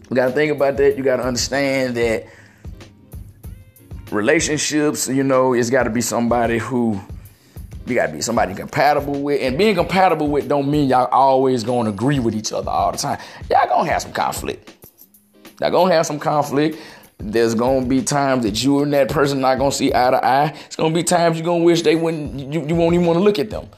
We 0.10 0.16
gotta 0.16 0.32
think 0.32 0.52
about 0.52 0.78
that. 0.78 0.98
You 0.98 1.04
gotta 1.04 1.24
understand 1.24 1.98
that 1.98 2.28
relationships, 4.12 5.08
you 5.08 5.24
know, 5.24 5.54
it's 5.54 5.70
gotta 5.70 5.90
be 5.90 6.02
somebody 6.02 6.58
who 6.58 7.00
you 7.86 7.94
gotta 7.94 8.12
be 8.14 8.22
somebody 8.22 8.54
compatible 8.56 9.22
with. 9.22 9.42
And 9.42 9.58
being 9.58 9.76
compatible 9.76 10.28
with 10.28 10.48
don't 10.48 10.70
mean 10.70 10.90
y'all 10.90 11.08
always 11.12 11.64
gonna 11.64 11.90
agree 11.90 12.20
with 12.20 12.36
each 12.36 12.52
other 12.52 12.70
all 12.70 12.92
the 12.92 12.98
time. 12.98 13.20
Y'all 13.50 13.68
gonna 13.68 13.90
have 13.90 14.02
some 14.02 14.12
conflict. 14.14 14.74
Y'all 15.62 15.72
gonna 15.72 15.94
have 15.94 16.06
some 16.06 16.20
conflict. 16.20 16.80
There's 17.18 17.56
gonna 17.56 17.86
be 17.86 18.02
times 18.02 18.44
that 18.44 18.64
you 18.64 18.82
and 18.82 18.92
that 18.94 19.10
person 19.10 19.40
not 19.40 19.58
gonna 19.58 19.72
see 19.72 19.94
eye 19.94 20.12
to 20.12 20.26
eye. 20.26 20.54
It's 20.66 20.76
gonna 20.76 20.94
be 20.94 21.04
times 21.04 21.38
you're 21.38 21.46
gonna 21.46 21.64
wish 21.64 21.84
they 21.84 21.96
wouldn't 21.96 22.54
you, 22.54 22.66
you 22.68 22.76
won't 22.76 22.96
even 22.96 23.06
wanna 23.06 23.20
look 23.20 23.40
at 23.40 23.50
them. 23.50 23.70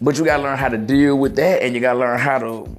But 0.00 0.16
you 0.16 0.24
gotta 0.24 0.42
learn 0.42 0.56
how 0.56 0.68
to 0.68 0.78
deal 0.78 1.18
with 1.18 1.36
that 1.36 1.62
and 1.62 1.74
you 1.74 1.80
gotta 1.80 1.98
learn 1.98 2.18
how 2.18 2.38
to 2.38 2.76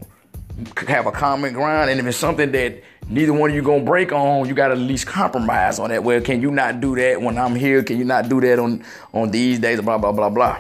have 0.87 1.05
a 1.07 1.11
common 1.11 1.53
ground. 1.53 1.89
And 1.89 1.99
if 1.99 2.05
it's 2.05 2.17
something 2.17 2.51
that 2.51 2.81
neither 3.07 3.33
one 3.33 3.49
of 3.49 3.55
you 3.55 3.61
gonna 3.61 3.83
break 3.83 4.11
on, 4.11 4.47
you 4.47 4.53
gotta 4.53 4.73
at 4.73 4.79
least 4.79 5.07
compromise 5.07 5.79
on 5.79 5.89
that. 5.89 6.03
Well, 6.03 6.21
can 6.21 6.41
you 6.41 6.51
not 6.51 6.81
do 6.81 6.95
that 6.95 7.21
when 7.21 7.37
I'm 7.37 7.55
here? 7.55 7.83
Can 7.83 7.97
you 7.97 8.05
not 8.05 8.29
do 8.29 8.41
that 8.41 8.59
on, 8.59 8.83
on 9.13 9.31
these 9.31 9.59
days? 9.59 9.81
Blah, 9.81 9.97
blah, 9.97 10.11
blah, 10.11 10.29
blah. 10.29 10.59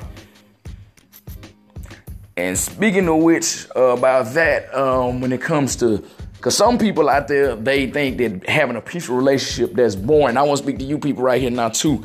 And 2.37 2.57
speaking 2.57 3.07
of 3.07 3.17
which, 3.17 3.67
uh, 3.75 3.97
about 3.97 4.33
that, 4.33 4.73
um, 4.73 5.21
when 5.21 5.31
it 5.31 5.41
comes 5.41 5.75
to, 5.77 6.03
because 6.33 6.57
some 6.57 6.77
people 6.77 7.07
out 7.07 7.27
there, 7.27 7.55
they 7.55 7.87
think 7.91 8.17
that 8.17 8.49
having 8.49 8.75
a 8.75 8.81
peaceful 8.81 9.15
relationship 9.15 9.75
that's 9.75 9.95
boring. 9.95 10.37
I 10.37 10.41
want 10.41 10.57
to 10.57 10.63
speak 10.63 10.79
to 10.79 10.85
you 10.85 10.97
people 10.97 11.23
right 11.23 11.39
here 11.39 11.51
now, 11.51 11.69
too 11.69 12.03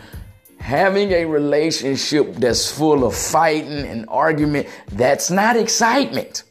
having 0.67 1.13
a 1.13 1.25
relationship 1.25 2.35
that's 2.35 2.73
full 2.73 3.05
of 3.05 3.15
fighting 3.15 3.87
and 3.87 4.05
argument, 4.09 4.67
that's 4.89 5.31
not 5.31 5.57
excitement. 5.57 6.43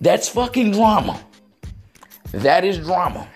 That's 0.00 0.28
fucking 0.28 0.72
drama. 0.72 1.20
That 2.32 2.64
is 2.64 2.78
drama. 2.78 3.28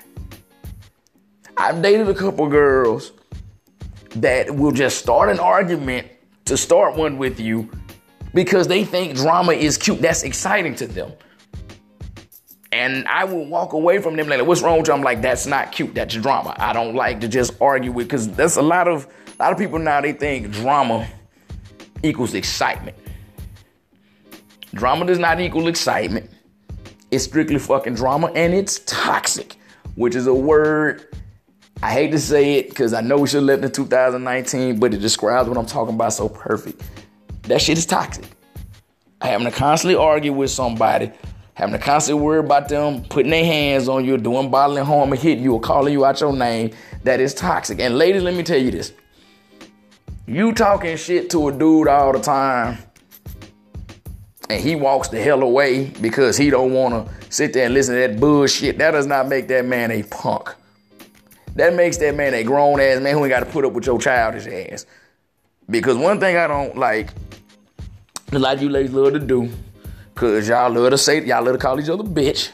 I've 1.56 1.82
dated 1.82 2.08
a 2.08 2.14
couple 2.14 2.48
girls 2.48 3.12
that 4.16 4.54
will 4.54 4.72
just 4.72 4.98
start 4.98 5.28
an 5.28 5.38
argument 5.38 6.08
to 6.46 6.56
start 6.56 6.96
one 6.96 7.18
with 7.18 7.38
you 7.38 7.70
because 8.34 8.68
they 8.68 8.84
think 8.84 9.16
drama 9.16 9.52
is 9.52 9.76
cute. 9.76 10.00
That's 10.00 10.22
exciting 10.22 10.74
to 10.76 10.86
them. 10.86 11.12
And 12.72 13.06
I 13.08 13.24
will 13.24 13.46
walk 13.46 13.72
away 13.72 13.98
from 13.98 14.16
them 14.16 14.28
like, 14.28 14.44
what's 14.46 14.62
wrong 14.62 14.78
with 14.78 14.88
you? 14.88 14.94
I'm 14.94 15.02
like, 15.02 15.22
that's 15.22 15.46
not 15.46 15.72
cute. 15.72 15.94
That's 15.94 16.14
drama. 16.14 16.54
I 16.58 16.72
don't 16.72 16.94
like 16.94 17.20
to 17.20 17.28
just 17.28 17.60
argue 17.60 17.90
with 17.90 18.06
because 18.06 18.28
that's 18.28 18.56
a 18.56 18.62
lot 18.62 18.86
of 18.86 19.06
a 19.38 19.42
lot 19.42 19.52
of 19.52 19.58
people 19.58 19.78
now 19.78 20.00
they 20.00 20.12
think 20.12 20.50
drama 20.52 21.08
equals 22.02 22.34
excitement. 22.34 22.96
Drama 24.72 25.04
does 25.06 25.18
not 25.18 25.40
equal 25.40 25.66
excitement. 25.66 26.30
It's 27.10 27.24
strictly 27.24 27.58
fucking 27.58 27.94
drama 27.94 28.28
and 28.34 28.54
it's 28.54 28.80
toxic, 28.80 29.56
which 29.94 30.14
is 30.14 30.26
a 30.26 30.34
word 30.34 31.06
I 31.82 31.92
hate 31.92 32.10
to 32.10 32.18
say 32.18 32.58
it 32.58 32.68
because 32.68 32.92
I 32.92 33.00
know 33.00 33.16
we 33.16 33.26
should 33.26 33.36
have 33.36 33.44
left 33.44 33.64
in 33.64 33.72
2019, 33.72 34.78
but 34.78 34.92
it 34.92 34.98
describes 34.98 35.48
what 35.48 35.56
I'm 35.56 35.64
talking 35.64 35.94
about 35.94 36.12
so 36.12 36.28
perfect. 36.28 36.82
That 37.44 37.62
shit 37.62 37.78
is 37.78 37.86
toxic. 37.86 38.26
Having 39.22 39.46
to 39.46 39.50
constantly 39.50 39.96
argue 39.96 40.34
with 40.34 40.50
somebody, 40.50 41.10
having 41.54 41.72
to 41.72 41.78
constantly 41.78 42.22
worry 42.22 42.40
about 42.40 42.68
them 42.68 43.02
putting 43.04 43.30
their 43.30 43.44
hands 43.46 43.88
on 43.88 44.04
you, 44.04 44.18
doing 44.18 44.50
bodily 44.50 44.82
harm 44.82 45.10
or 45.10 45.16
hitting 45.16 45.42
you 45.42 45.54
or 45.54 45.60
calling 45.60 45.94
you 45.94 46.04
out 46.04 46.20
your 46.20 46.34
name, 46.34 46.72
that 47.04 47.18
is 47.18 47.32
toxic. 47.32 47.80
And 47.80 47.96
ladies, 47.96 48.22
let 48.22 48.34
me 48.34 48.42
tell 48.42 48.60
you 48.60 48.70
this. 48.70 48.92
You 50.26 50.52
talking 50.52 50.98
shit 50.98 51.30
to 51.30 51.48
a 51.48 51.52
dude 51.52 51.88
all 51.88 52.12
the 52.12 52.20
time, 52.20 52.76
and 54.50 54.60
he 54.60 54.74
walks 54.74 55.08
the 55.08 55.20
hell 55.20 55.42
away 55.42 55.86
because 56.00 56.36
he 56.36 56.50
don't 56.50 56.72
want 56.72 56.92
to 56.92 57.32
sit 57.32 57.52
there 57.52 57.66
and 57.66 57.74
listen 57.74 57.94
to 57.94 58.00
that 58.00 58.18
bullshit. 58.18 58.78
That 58.78 58.90
does 58.90 59.06
not 59.06 59.28
make 59.28 59.48
that 59.48 59.64
man 59.64 59.90
a 59.90 60.02
punk. 60.02 60.54
That 61.54 61.74
makes 61.74 61.96
that 61.98 62.14
man 62.14 62.34
a 62.34 62.42
grown 62.42 62.80
ass 62.80 63.00
man 63.00 63.14
who 63.14 63.24
ain't 63.24 63.30
got 63.30 63.40
to 63.40 63.46
put 63.46 63.64
up 63.64 63.72
with 63.72 63.86
your 63.86 64.00
childish 64.00 64.46
ass. 64.46 64.86
Because 65.68 65.96
one 65.96 66.18
thing 66.18 66.36
I 66.36 66.46
don't 66.46 66.76
like, 66.76 67.10
a 68.32 68.38
lot 68.38 68.56
of 68.56 68.62
you 68.62 68.68
ladies 68.68 68.92
love 68.92 69.12
to 69.12 69.20
do, 69.20 69.50
Cause 70.14 70.48
y'all 70.48 70.70
love 70.70 70.90
to 70.90 70.98
say, 70.98 71.24
y'all 71.24 71.42
love 71.42 71.54
to 71.54 71.58
call 71.58 71.80
each 71.80 71.88
other 71.88 72.04
bitch. 72.04 72.50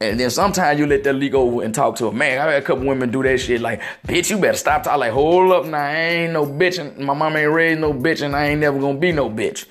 And 0.00 0.18
then 0.18 0.30
sometimes 0.30 0.80
you 0.80 0.86
let 0.86 1.04
that 1.04 1.12
leak 1.12 1.32
over 1.32 1.62
and 1.62 1.72
talk 1.72 1.94
to 1.96 2.08
a 2.08 2.12
man. 2.12 2.40
I 2.40 2.52
had 2.52 2.62
a 2.62 2.66
couple 2.66 2.86
women 2.86 3.10
do 3.10 3.22
that 3.22 3.38
shit 3.38 3.60
like, 3.60 3.80
bitch, 4.06 4.30
you 4.30 4.38
better 4.38 4.56
stop 4.56 4.82
talking. 4.82 4.98
Like, 4.98 5.12
hold 5.12 5.52
up 5.52 5.64
now, 5.66 5.78
I 5.78 5.94
ain't 5.94 6.32
no 6.32 6.44
bitch. 6.44 6.80
And 6.80 6.98
my 6.98 7.14
mama 7.14 7.38
ain't 7.38 7.52
raised 7.52 7.80
no 7.80 7.92
bitch 7.92 8.22
and 8.22 8.34
I 8.34 8.46
ain't 8.46 8.60
never 8.60 8.80
gonna 8.80 8.98
be 8.98 9.12
no 9.12 9.30
bitch. 9.30 9.66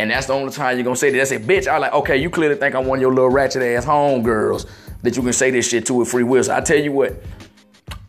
And 0.00 0.10
that's 0.10 0.26
the 0.26 0.32
only 0.32 0.50
time 0.50 0.78
you're 0.78 0.84
gonna 0.84 0.96
say 0.96 1.10
that. 1.10 1.18
That's 1.18 1.30
a 1.30 1.38
bitch. 1.38 1.66
I 1.66 1.76
like, 1.76 1.92
okay, 1.92 2.16
you 2.16 2.30
clearly 2.30 2.56
think 2.56 2.74
I'm 2.74 2.86
one 2.86 2.98
of 2.98 3.02
your 3.02 3.12
little 3.12 3.28
ratchet 3.28 3.62
ass 3.62 3.84
homegirls 3.84 4.66
that 5.02 5.14
you 5.14 5.22
can 5.22 5.34
say 5.34 5.50
this 5.50 5.68
shit 5.68 5.84
to 5.86 5.94
with 5.94 6.10
free 6.10 6.22
will. 6.22 6.42
So 6.42 6.56
I 6.56 6.62
tell 6.62 6.78
you 6.78 6.90
what, 6.90 7.22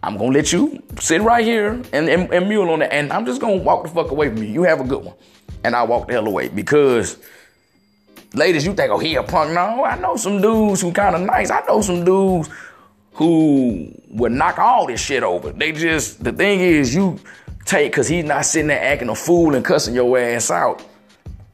I'm 0.01 0.17
gonna 0.17 0.31
let 0.31 0.53
you 0.53 0.81
sit 1.01 1.21
right 1.21 1.43
here 1.43 1.71
and, 1.91 2.07
and, 2.07 2.31
and 2.33 2.47
mule 2.47 2.69
on 2.69 2.81
it. 2.81 2.93
And 2.93 3.11
I'm 3.11 3.25
just 3.25 3.41
gonna 3.41 3.57
walk 3.57 3.83
the 3.83 3.89
fuck 3.89 4.09
away 4.09 4.29
from 4.29 4.37
you. 4.37 4.49
You 4.49 4.63
have 4.63 4.79
a 4.79 4.85
good 4.85 5.03
one. 5.03 5.15
And 5.65 5.75
I 5.75 5.83
walk 5.83 6.07
the 6.07 6.13
hell 6.13 6.27
away 6.27 6.47
because 6.47 7.17
ladies, 8.33 8.65
you 8.65 8.73
think, 8.73 8.89
oh, 8.89 8.97
he 8.97 9.15
a 9.15 9.23
punk. 9.23 9.51
No, 9.51 9.83
I 9.83 9.99
know 9.99 10.15
some 10.15 10.41
dudes 10.41 10.79
who 10.79 10.93
kind 10.93 11.13
of 11.13 11.21
nice. 11.23 11.51
I 11.51 11.61
know 11.67 11.81
some 11.81 12.05
dudes 12.05 12.49
who 13.15 13.93
would 14.07 14.31
knock 14.31 14.59
all 14.59 14.87
this 14.87 15.01
shit 15.01 15.23
over. 15.23 15.51
They 15.51 15.73
just, 15.73 16.23
the 16.23 16.31
thing 16.31 16.61
is, 16.61 16.95
you 16.95 17.19
take, 17.65 17.91
because 17.91 18.07
he's 18.07 18.23
not 18.23 18.45
sitting 18.45 18.67
there 18.67 18.81
acting 18.81 19.09
a 19.09 19.15
fool 19.15 19.55
and 19.55 19.65
cussing 19.65 19.93
your 19.93 20.17
ass 20.17 20.49
out, 20.49 20.85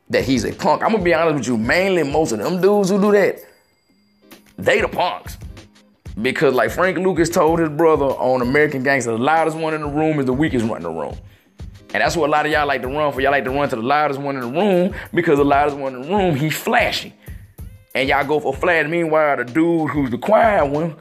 that 0.10 0.24
he's 0.24 0.46
a 0.46 0.54
punk. 0.54 0.84
I'm 0.84 0.92
to 0.92 0.98
be 0.98 1.14
honest 1.14 1.36
with 1.36 1.48
you, 1.48 1.58
mainly 1.58 2.04
most 2.04 2.32
of 2.32 2.40
them 2.40 2.62
dudes 2.62 2.90
who 2.90 3.00
do 3.00 3.12
that, 3.12 3.40
they 4.58 4.82
the 4.82 4.88
punks. 4.88 5.38
Because 6.22 6.54
like 6.54 6.72
Frank 6.72 6.98
Lucas 6.98 7.30
told 7.30 7.60
his 7.60 7.70
brother 7.70 8.06
on 8.06 8.42
American 8.42 8.84
Gangster, 8.84 9.12
the 9.12 9.18
loudest 9.18 9.56
one 9.56 9.74
in 9.74 9.82
the 9.82 9.88
room 9.88 10.20
is 10.20 10.26
the 10.26 10.34
weakest 10.34 10.66
one 10.66 10.78
in 10.78 10.84
the 10.84 10.90
room. 10.90 11.16
And 11.94 12.02
that's 12.02 12.18
what 12.18 12.28
a 12.28 12.32
lot 12.32 12.46
of 12.46 12.52
y'all 12.52 12.68
like 12.68 12.82
to 12.82 12.88
run 12.88 13.14
for. 13.14 13.22
Y'all 13.22 13.32
like 13.32 13.44
to 13.44 13.52
run 13.52 13.70
to 13.70 13.76
the 13.76 13.82
loudest 13.82 14.20
one 14.20 14.36
in 14.36 14.42
the 14.42 14.48
room 14.48 14.96
because 15.14 15.38
the 15.38 15.46
loudest 15.46 15.78
one 15.78 15.96
in 15.96 16.02
the 16.02 16.08
room, 16.10 16.36
he's 16.36 16.58
flashy. 16.58 17.14
And 17.94 18.10
y'all 18.10 18.26
go 18.26 18.40
for 18.40 18.54
flash. 18.54 18.88
Meanwhile, 18.88 19.38
the 19.38 19.46
dude 19.46 19.90
who's 19.92 20.10
the 20.10 20.18
quiet 20.18 20.66
one 20.66 20.96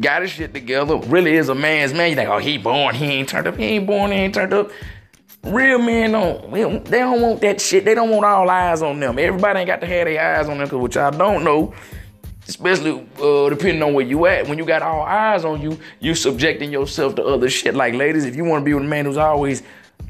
got 0.00 0.22
his 0.22 0.30
shit 0.30 0.54
together, 0.54 0.96
really 0.96 1.36
is 1.36 1.48
a 1.48 1.54
man's 1.54 1.92
man. 1.92 2.10
You 2.10 2.16
think, 2.16 2.30
oh, 2.30 2.38
he 2.38 2.58
born, 2.58 2.94
he 2.94 3.06
ain't 3.06 3.28
turned 3.28 3.48
up. 3.48 3.56
He 3.56 3.64
ain't 3.64 3.86
born, 3.86 4.12
he 4.12 4.18
ain't 4.18 4.34
turned 4.34 4.52
up. 4.52 4.70
Real 5.42 5.78
men 5.78 6.12
don't, 6.12 6.84
they 6.84 6.98
don't 6.98 7.22
want 7.22 7.40
that 7.40 7.60
shit. 7.60 7.84
They 7.84 7.94
don't 7.94 8.10
want 8.10 8.24
all 8.24 8.48
eyes 8.50 8.82
on 8.82 9.00
them. 9.00 9.18
Everybody 9.18 9.60
ain't 9.60 9.66
got 9.66 9.80
to 9.80 9.86
have 9.86 10.06
their 10.06 10.36
eyes 10.38 10.48
on 10.48 10.58
them 10.58 10.66
because 10.66 10.78
what 10.78 10.94
y'all 10.94 11.10
don't 11.10 11.44
know, 11.44 11.72
especially 12.46 13.06
uh, 13.22 13.48
depending 13.48 13.82
on 13.82 13.94
where 13.94 14.04
you 14.04 14.26
at, 14.26 14.46
when 14.48 14.58
you 14.58 14.66
got 14.66 14.82
all 14.82 15.02
eyes 15.02 15.46
on 15.46 15.62
you, 15.62 15.78
you 15.98 16.14
subjecting 16.14 16.70
yourself 16.70 17.14
to 17.14 17.24
other 17.24 17.48
shit. 17.48 17.74
Like 17.74 17.94
ladies, 17.94 18.26
if 18.26 18.36
you 18.36 18.44
want 18.44 18.60
to 18.60 18.64
be 18.66 18.74
with 18.74 18.84
a 18.84 18.86
man 18.86 19.06
who's 19.06 19.16
always 19.16 19.62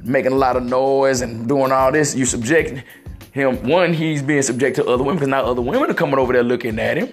making 0.02 0.32
a 0.32 0.36
lot 0.36 0.56
of 0.56 0.64
noise 0.64 1.20
and 1.20 1.46
doing 1.46 1.70
all 1.70 1.92
this, 1.92 2.14
you 2.14 2.24
subject 2.24 2.82
him. 3.30 3.68
One, 3.68 3.94
he's 3.94 4.22
being 4.22 4.42
subject 4.42 4.76
to 4.76 4.86
other 4.86 5.04
women 5.04 5.16
because 5.16 5.28
now 5.28 5.44
other 5.44 5.62
women 5.62 5.90
are 5.90 5.94
coming 5.94 6.18
over 6.18 6.32
there 6.32 6.42
looking 6.42 6.80
at 6.80 6.96
him. 6.96 7.12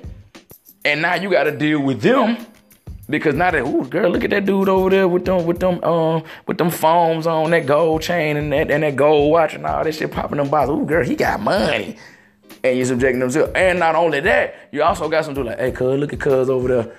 And 0.84 1.04
now 1.04 1.16
you 1.16 1.30
got 1.30 1.44
to 1.44 1.56
deal 1.56 1.82
with 1.82 2.02
them 2.02 2.38
because 3.10 3.36
now 3.36 3.52
that 3.52 3.66
ooh 3.66 3.86
girl, 3.86 4.12
look 4.12 4.24
at 4.24 4.30
that 4.32 4.46
dude 4.46 4.70
over 4.70 4.90
there 4.90 5.08
with 5.08 5.26
them 5.26 5.46
with 5.46 5.60
them 5.60 5.84
um 5.84 6.24
with 6.46 6.58
them 6.58 6.70
foams 6.70 7.26
on 7.28 7.52
that 7.52 7.66
gold 7.66 8.02
chain 8.02 8.38
and 8.38 8.52
that 8.52 8.70
and 8.70 8.84
that 8.84 8.96
gold 8.96 9.32
watch 9.32 9.54
and 9.54 9.66
all 9.66 9.84
that 9.84 9.96
shit 9.96 10.12
popping 10.12 10.38
them 10.38 10.50
bottles. 10.50 10.80
Ooh 10.80 10.86
girl, 10.86 11.06
he 11.06 11.16
got 11.16 11.40
money. 11.40 11.98
And 12.64 12.76
you're 12.76 12.86
subjecting 12.86 13.20
them 13.20 13.30
to. 13.32 13.46
And 13.56 13.80
not 13.80 13.96
only 13.96 14.20
that, 14.22 14.70
you 14.72 14.84
also 14.84 15.08
got 15.08 15.26
some 15.26 15.34
dude 15.34 15.46
like, 15.46 15.60
hey 15.60 15.72
cuz, 15.72 16.00
look 16.00 16.12
at 16.14 16.20
cuz 16.20 16.50
over 16.50 16.68
there 16.68 16.96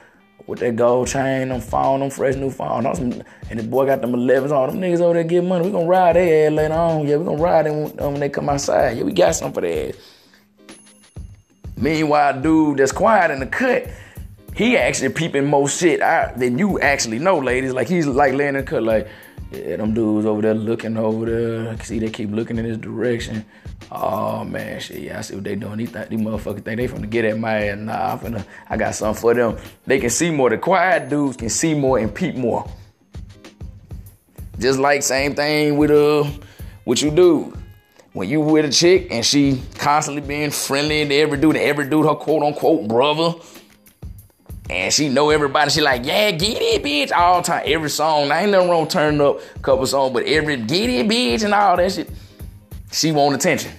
with 0.47 0.61
that 0.61 0.77
gold 0.77 1.09
chain, 1.09 1.51
them 1.51 1.61
phone, 1.61 2.01
them 2.01 2.11
fresh 2.11 2.35
new 2.37 2.51
phone. 2.51 2.87
And 2.87 3.23
the 3.51 3.63
boy 3.63 3.85
got 3.87 4.01
them 4.01 4.13
11s 4.13 4.51
on. 4.51 4.71
Them 4.71 4.81
niggas 4.81 5.01
over 5.01 5.15
there 5.15 5.25
get 5.25 5.45
money. 5.45 5.67
We 5.67 5.73
gonna 5.73 5.87
ride 5.87 6.17
their 6.17 6.49
ass 6.49 6.53
later 6.53 6.75
on. 6.75 7.07
Yeah, 7.07 7.17
we 7.17 7.27
gonna 7.27 7.43
ride 7.43 7.67
them 7.67 7.83
when, 7.83 7.97
when 7.97 8.21
they 8.21 8.31
come 8.31 8.49
outside. 8.49 8.97
Yeah, 8.97 9.05
we 9.05 9.13
got 9.13 9.35
some 9.35 9.53
for 9.53 9.65
ass. 9.67 9.95
Meanwhile, 11.77 12.41
dude 12.41 12.79
that's 12.79 12.93
quiet 12.93 13.31
in 13.31 13.41
the 13.41 13.47
cut, 13.47 13.89
he 14.59 14.77
actually 14.77 15.11
peeping 15.11 15.45
more 15.45 15.69
shit 15.69 16.03
out 16.03 16.37
than 16.37 16.59
you 16.59 16.81
actually 16.81 17.21
know, 17.21 17.39
ladies. 17.39 17.73
Like 17.73 17.87
he's 17.87 18.09
like 18.09 18.35
laying 18.35 18.57
in 18.57 18.67
cut, 18.67 18.83
like, 18.83 19.07
yeah, 19.53 19.77
them 19.77 19.95
dudes 19.95 20.27
over 20.27 20.43
there 20.43 20.53
looking 20.53 20.97
over 20.97 21.27
there. 21.27 21.71
I 21.71 21.77
can 21.77 21.85
see 21.85 22.01
they 22.01 22.11
keep 22.11 22.33
looking 22.33 22.59
in 22.59 22.65
his 22.65 22.77
direction. 22.77 23.45
Oh 23.93 24.43
man, 24.43 24.81
shit, 24.81 24.99
yeah, 24.99 25.19
I 25.19 25.21
see 25.21 25.37
what 25.37 25.45
they 25.45 25.55
doing. 25.55 25.77
These, 25.77 25.93
th- 25.93 26.09
these 26.09 26.19
motherfuckers 26.19 26.65
think 26.65 26.79
they 26.79 26.89
finna 26.89 27.09
get 27.09 27.25
at 27.25 27.39
my 27.39 27.69
ass. 27.69 27.79
Nah, 27.79 28.13
I'm 28.15 28.19
finna, 28.19 28.45
I 28.69 28.77
got 28.77 28.97
something 28.97 29.21
for 29.21 29.33
them. 29.33 29.59
They 29.87 30.01
can 30.01 30.11
see 30.11 30.33
more. 30.33 30.51
The 30.51 30.59
quiet 30.59 31.09
dudes 31.09 31.37
can 31.37 31.51
see 31.51 31.75
more 31.75 32.01
and 32.01 32.13
peep 32.13 32.35
more. 32.35 32.69
Just 34.59 34.81
like 34.81 35.05
same 35.05 35.37
thing 35.37 35.77
with 35.77 35.93
uh 35.93 36.29
what 36.83 37.01
you 37.01 37.13
do. 37.13 37.57
When 38.13 38.29
you 38.29 38.41
with 38.41 38.65
a 38.65 38.73
chick 38.73 39.07
and 39.13 39.25
she 39.25 39.63
constantly 39.77 40.21
being 40.21 40.51
friendly 40.51 41.07
to 41.07 41.15
every 41.15 41.39
dude, 41.39 41.55
and 41.55 41.65
every 41.65 41.89
dude 41.89 42.07
her 42.07 42.17
quote 42.17 42.43
unquote 42.43 42.89
brother. 42.89 43.35
And 44.71 44.93
she 44.93 45.09
know 45.09 45.31
everybody. 45.31 45.71
She 45.71 45.81
like, 45.81 46.05
yeah, 46.05 46.31
get 46.31 46.61
it, 46.61 46.83
bitch, 46.83 47.11
all 47.11 47.41
time. 47.43 47.63
Every 47.65 47.89
song. 47.89 48.31
I 48.31 48.43
ain't 48.43 48.53
nothing 48.53 48.69
wrong 48.69 48.87
turning 48.87 49.21
up 49.21 49.41
a 49.57 49.59
couple 49.61 49.87
songs, 49.87 50.13
but 50.13 50.25
every 50.25 50.57
get 50.57 50.91
it, 50.91 51.09
bitch, 51.09 51.43
and 51.45 51.55
all 51.55 51.77
that 51.77 51.93
shit. 51.93 52.11
She 52.93 53.13
want 53.13 53.35
attention. 53.35 53.73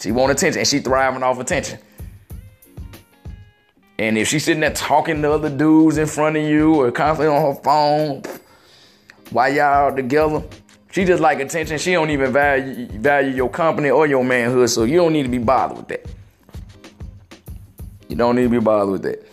She 0.00 0.12
want 0.12 0.32
attention, 0.32 0.60
and 0.60 0.68
she 0.68 0.78
thriving 0.78 1.22
off 1.22 1.38
attention. 1.38 1.78
And 3.98 4.18
if 4.18 4.28
she's 4.28 4.44
sitting 4.44 4.60
there 4.60 4.72
talking 4.72 5.22
to 5.22 5.32
other 5.32 5.48
dudes 5.48 5.96
in 5.96 6.06
front 6.06 6.36
of 6.36 6.42
you 6.42 6.74
or 6.74 6.90
constantly 6.90 7.34
on 7.34 7.54
her 7.54 7.62
phone 7.62 8.22
while 9.30 9.52
y'all 9.52 9.94
together, 9.94 10.44
she 10.90 11.04
just 11.04 11.22
like 11.22 11.40
attention. 11.40 11.78
She 11.78 11.92
don't 11.92 12.10
even 12.10 12.32
value 12.32 12.86
value 12.86 13.34
your 13.34 13.48
company 13.48 13.90
or 13.90 14.06
your 14.06 14.24
manhood, 14.24 14.68
so 14.68 14.84
you 14.84 14.96
don't 14.96 15.12
need 15.12 15.24
to 15.24 15.28
be 15.28 15.38
bothered 15.38 15.78
with 15.78 15.88
that. 15.88 16.06
You 18.08 18.16
don't 18.16 18.36
need 18.36 18.44
to 18.44 18.48
be 18.48 18.60
bothered 18.60 18.92
with 18.92 19.02
that. 19.02 19.26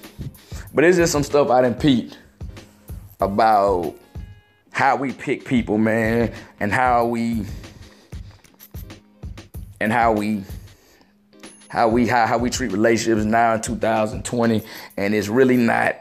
But 0.73 0.83
it's 0.83 0.97
just 0.97 1.12
some 1.12 1.23
stuff 1.23 1.49
I 1.49 1.62
didn't 1.62 1.79
peep 1.79 2.13
about 3.19 3.95
how 4.71 4.95
we 4.95 5.13
pick 5.13 5.45
people, 5.45 5.77
man, 5.77 6.33
and 6.59 6.71
how 6.71 7.05
we 7.05 7.45
and 9.79 9.91
how 9.91 10.13
we 10.13 10.43
how 11.67 11.89
we 11.89 12.07
how, 12.07 12.25
how 12.25 12.38
we 12.38 12.49
treat 12.49 12.71
relationships 12.71 13.25
now 13.25 13.55
in 13.55 13.62
2020 13.62 14.62
and 14.95 15.13
it's 15.15 15.27
really 15.27 15.57
not 15.57 15.95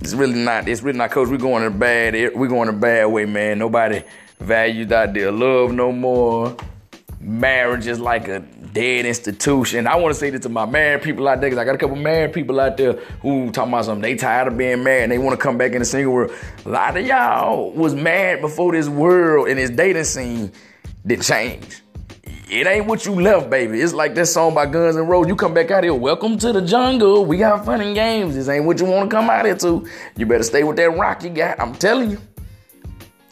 it's 0.00 0.14
really 0.14 0.38
not 0.38 0.68
it's 0.68 0.82
really 0.82 0.98
not 0.98 1.10
cause 1.10 1.30
we're 1.30 1.36
going 1.36 1.62
in 1.62 1.72
a 1.72 1.76
bad 1.76 2.14
we're 2.34 2.48
going 2.48 2.68
in 2.68 2.74
a 2.74 2.78
bad 2.78 3.06
way 3.06 3.24
man. 3.24 3.58
Nobody 3.58 4.02
values 4.38 4.88
the 4.88 4.96
idea 4.98 5.28
of 5.28 5.34
love 5.34 5.72
no 5.72 5.92
more. 5.92 6.56
Marriage 7.20 7.86
is 7.86 8.00
like 8.00 8.28
a 8.28 8.44
dead 8.72 9.06
institution. 9.06 9.86
I 9.86 9.96
want 9.96 10.14
to 10.14 10.18
say 10.18 10.30
this 10.30 10.40
to 10.42 10.48
my 10.48 10.66
married 10.66 11.02
people 11.02 11.28
out 11.28 11.40
there 11.40 11.50
because 11.50 11.58
I 11.58 11.64
got 11.64 11.74
a 11.74 11.78
couple 11.78 11.96
married 11.96 12.32
people 12.32 12.58
out 12.60 12.76
there 12.76 12.94
who 13.20 13.50
talking 13.50 13.72
about 13.72 13.84
something. 13.84 14.02
They 14.02 14.14
tired 14.14 14.48
of 14.48 14.56
being 14.56 14.82
married 14.82 15.04
and 15.04 15.12
they 15.12 15.18
want 15.18 15.38
to 15.38 15.42
come 15.42 15.58
back 15.58 15.72
in 15.72 15.80
the 15.80 15.84
single 15.84 16.12
world. 16.12 16.32
A 16.64 16.68
lot 16.68 16.96
of 16.96 17.06
y'all 17.06 17.70
was 17.72 17.94
married 17.94 18.40
before 18.40 18.72
this 18.72 18.88
world 18.88 19.48
and 19.48 19.58
this 19.58 19.70
dating 19.70 20.04
scene 20.04 20.52
did 21.04 21.22
change 21.22 21.82
it 22.52 22.66
ain't 22.66 22.84
what 22.84 23.06
you 23.06 23.14
left, 23.18 23.48
baby. 23.48 23.80
It's 23.80 23.94
like 23.94 24.14
that 24.14 24.26
song 24.26 24.52
by 24.54 24.66
Guns 24.66 24.94
N' 24.94 25.06
Roses. 25.06 25.28
You 25.30 25.36
come 25.36 25.54
back 25.54 25.70
out 25.70 25.84
here, 25.84 25.94
welcome 25.94 26.36
to 26.36 26.52
the 26.52 26.60
jungle. 26.60 27.24
We 27.24 27.38
got 27.38 27.64
fun 27.64 27.80
and 27.80 27.94
games. 27.94 28.34
This 28.34 28.46
ain't 28.46 28.66
what 28.66 28.78
you 28.78 28.84
want 28.84 29.10
to 29.10 29.16
come 29.16 29.30
out 29.30 29.46
here 29.46 29.56
to. 29.56 29.88
You 30.18 30.26
better 30.26 30.42
stay 30.42 30.62
with 30.62 30.76
that 30.76 30.90
rock 30.90 31.24
you 31.24 31.30
got. 31.30 31.58
I'm 31.58 31.74
telling 31.74 32.10
you. 32.10 32.18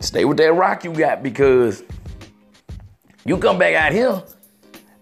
Stay 0.01 0.25
with 0.25 0.39
that 0.39 0.55
rock 0.55 0.85
you 0.85 0.95
got 0.95 1.23
because 1.23 1.85
you 3.27 3.37
come 3.37 3.59
back 3.59 3.75
out 3.75 3.93
here, 3.93 4.23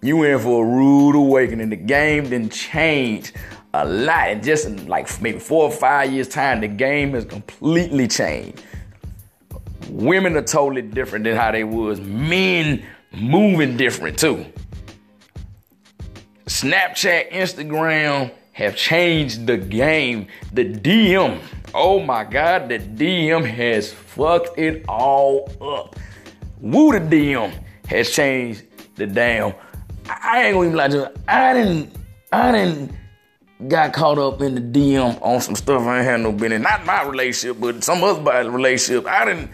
you 0.03 0.23
in 0.25 0.39
for 0.39 0.65
a 0.65 0.69
rude 0.69 1.17
awakening. 1.17 1.71
The 1.71 1.77
game 1.77 2.25
didn't 2.25 2.53
change 2.53 3.33
a 3.75 3.85
lot. 3.85 4.29
And 4.29 4.43
just 4.43 4.67
in 4.67 4.87
like 4.87 5.21
maybe 5.21 5.39
four 5.39 5.65
or 5.65 5.71
five 5.71 6.13
years' 6.13 6.29
time, 6.29 6.61
the 6.61 6.69
game 6.69 7.13
has 7.13 7.25
completely 7.25 8.09
changed. 8.09 8.63
Women 9.91 10.37
are 10.37 10.43
totally 10.43 10.83
different 10.83 11.25
than 11.25 11.37
how 11.37 11.51
they 11.51 11.65
was. 11.65 12.01
Men 12.01 12.85
moving 13.13 13.77
different 13.77 14.19
too. 14.19 14.47
Snapchat, 16.47 17.31
Instagram 17.31 18.33
have 18.53 18.77
changed 18.77 19.47
the 19.47 19.57
game. 19.57 20.27
The 20.53 20.65
DM, 20.65 21.41
oh 21.75 22.01
my 22.01 22.25
God, 22.25 22.69
the 22.69 22.79
DM 22.79 23.45
has 23.45 23.93
fucked 23.93 24.59
it 24.59 24.85
all 24.89 25.51
up. 25.61 25.97
Woo 26.61 26.93
the 26.93 27.01
DM 27.01 27.53
has 27.87 28.11
changed 28.11 28.65
the 28.97 29.07
damn. 29.07 29.55
I 30.09 30.45
ain't 30.45 30.55
gonna 30.55 30.67
even 30.67 30.77
lie 30.77 30.89
to 30.89 30.97
you. 30.97 31.07
I 31.27 31.53
didn't, 31.53 31.95
I 32.33 32.53
didn't 32.53 32.93
got 33.67 33.93
caught 33.93 34.19
up 34.19 34.41
in 34.41 34.55
the 34.55 34.61
DM 34.61 35.21
on 35.21 35.41
some 35.41 35.57
stuff 35.57 35.83
I 35.83 35.99
ain't 35.99 36.07
had 36.07 36.21
no 36.21 36.33
business. 36.33 36.63
Not 36.63 36.87
my 36.87 37.03
relationship, 37.03 37.61
but 37.61 37.83
some 37.83 38.03
other 38.05 38.51
relationship. 38.51 39.07
I 39.07 39.25
didn't 39.25 39.51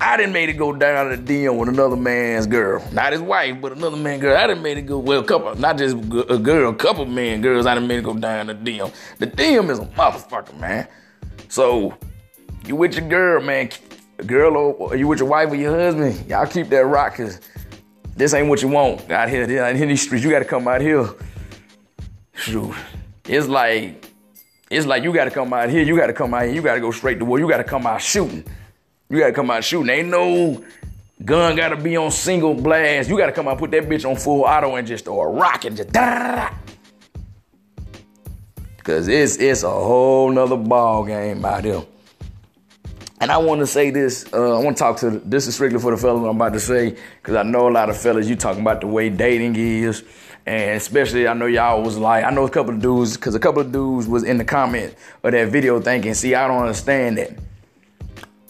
I 0.00 0.16
didn't 0.16 0.32
made 0.32 0.48
it 0.48 0.54
go 0.54 0.72
down 0.72 1.10
to 1.10 1.16
the 1.16 1.22
DM 1.22 1.56
with 1.56 1.68
another 1.68 1.94
man's 1.94 2.48
girl. 2.48 2.84
Not 2.92 3.12
his 3.12 3.20
wife, 3.20 3.60
but 3.60 3.70
another 3.70 3.96
man 3.96 4.18
girl. 4.18 4.36
I 4.36 4.48
didn't 4.48 4.62
made 4.62 4.78
it 4.78 4.82
go, 4.82 4.98
well, 4.98 5.20
a 5.20 5.24
couple, 5.24 5.54
not 5.54 5.78
just 5.78 5.96
a 5.96 6.38
girl, 6.38 6.70
a 6.70 6.74
couple 6.74 7.06
men 7.06 7.40
girls 7.40 7.66
I 7.66 7.74
didn't 7.74 7.86
made 7.86 7.98
it 8.00 8.04
go 8.04 8.14
down 8.14 8.48
the 8.48 8.54
DM. 8.54 8.92
The 9.18 9.28
DM 9.28 9.70
is 9.70 9.78
a 9.78 9.86
motherfucker, 9.86 10.58
man. 10.58 10.88
So, 11.48 11.96
you 12.66 12.74
with 12.74 12.96
your 12.96 13.08
girl, 13.08 13.42
man, 13.42 13.70
girl, 14.26 14.56
or 14.56 14.96
you 14.96 15.06
with 15.06 15.20
your 15.20 15.28
wife 15.28 15.52
or 15.52 15.54
your 15.54 15.78
husband, 15.78 16.28
y'all 16.28 16.46
keep 16.46 16.68
that 16.70 16.84
rock, 16.84 17.14
cause 17.14 17.40
this 18.16 18.34
ain't 18.34 18.48
what 18.48 18.62
you 18.62 18.68
want 18.68 19.10
out 19.10 19.28
here. 19.28 19.42
In 19.42 19.88
these 19.88 20.02
streets, 20.02 20.24
you 20.24 20.30
gotta 20.30 20.44
come 20.44 20.68
out 20.68 20.80
here. 20.80 21.08
Shoot. 22.34 22.74
It's 23.24 23.48
like, 23.48 24.06
it's 24.70 24.86
like 24.86 25.02
you 25.02 25.12
gotta 25.12 25.30
come 25.30 25.52
out 25.52 25.70
here, 25.70 25.82
you 25.82 25.96
gotta 25.96 26.12
come 26.12 26.34
out 26.34 26.44
here, 26.44 26.52
you 26.52 26.62
gotta 26.62 26.80
go 26.80 26.90
straight 26.90 27.18
to 27.18 27.24
war, 27.24 27.38
you 27.38 27.48
gotta 27.48 27.64
come 27.64 27.86
out 27.86 28.02
shooting. 28.02 28.44
You 29.08 29.18
gotta 29.18 29.32
come 29.32 29.50
out 29.50 29.64
shooting. 29.64 29.90
Ain't 29.90 30.08
no 30.08 30.64
gun 31.24 31.56
gotta 31.56 31.76
be 31.76 31.96
on 31.96 32.10
single 32.10 32.54
blast. 32.54 33.08
You 33.08 33.16
gotta 33.16 33.32
come 33.32 33.48
out, 33.48 33.58
put 33.58 33.70
that 33.72 33.84
bitch 33.84 34.08
on 34.08 34.16
full 34.16 34.42
auto 34.42 34.76
and 34.76 34.86
just 34.86 35.04
start 35.04 35.34
rocking, 35.34 35.76
just 35.76 35.92
da 35.92 36.50
Cause 38.82 39.06
it's 39.06 39.36
it's 39.36 39.62
a 39.62 39.70
whole 39.70 40.30
nother 40.30 40.56
ball 40.56 41.04
game 41.04 41.44
out 41.44 41.64
here. 41.64 41.82
And 43.22 43.30
I 43.30 43.38
want 43.38 43.60
to 43.60 43.68
say 43.68 43.90
this. 43.90 44.26
Uh, 44.32 44.58
I 44.58 44.60
want 44.60 44.76
to 44.76 44.82
talk 44.82 44.96
to 44.98 45.10
this 45.10 45.46
is 45.46 45.54
strictly 45.54 45.78
for 45.78 45.92
the 45.92 45.96
fellas 45.96 46.28
I'm 46.28 46.34
about 46.34 46.54
to 46.54 46.60
say 46.60 46.96
because 47.20 47.36
I 47.36 47.44
know 47.44 47.68
a 47.68 47.70
lot 47.70 47.88
of 47.88 47.96
fellas 47.96 48.28
you 48.28 48.34
talking 48.34 48.62
about 48.62 48.80
the 48.80 48.88
way 48.88 49.10
dating 49.10 49.54
is, 49.54 50.02
and 50.44 50.76
especially 50.76 51.28
I 51.28 51.32
know 51.32 51.46
y'all 51.46 51.82
was 51.82 51.96
like 51.96 52.24
I 52.24 52.30
know 52.30 52.44
a 52.44 52.50
couple 52.50 52.74
of 52.74 52.82
dudes 52.82 53.16
because 53.16 53.36
a 53.36 53.38
couple 53.38 53.62
of 53.62 53.70
dudes 53.70 54.08
was 54.08 54.24
in 54.24 54.38
the 54.38 54.44
comment 54.44 54.96
of 55.22 55.30
that 55.30 55.50
video 55.50 55.80
thinking, 55.80 56.14
see, 56.14 56.34
I 56.34 56.48
don't 56.48 56.62
understand 56.62 57.18
that 57.18 57.38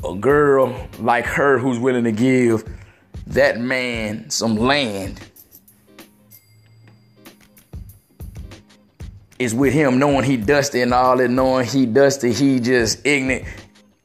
a 0.03 0.15
girl 0.15 0.89
like 0.99 1.27
her 1.27 1.59
who's 1.59 1.79
willing 1.79 2.05
to 2.05 2.13
give 2.13 2.65
that 3.27 3.61
man 3.61 4.31
some 4.31 4.57
land 4.57 5.21
is 9.39 9.55
with 9.55 9.75
him 9.75 9.99
knowing 9.99 10.25
he 10.25 10.39
dusty 10.39 10.81
and 10.81 10.95
all 10.95 11.19
that, 11.19 11.29
knowing 11.29 11.67
he 11.67 11.85
dusty, 11.85 12.33
he 12.33 12.59
just 12.59 13.07
ignorant. 13.07 13.45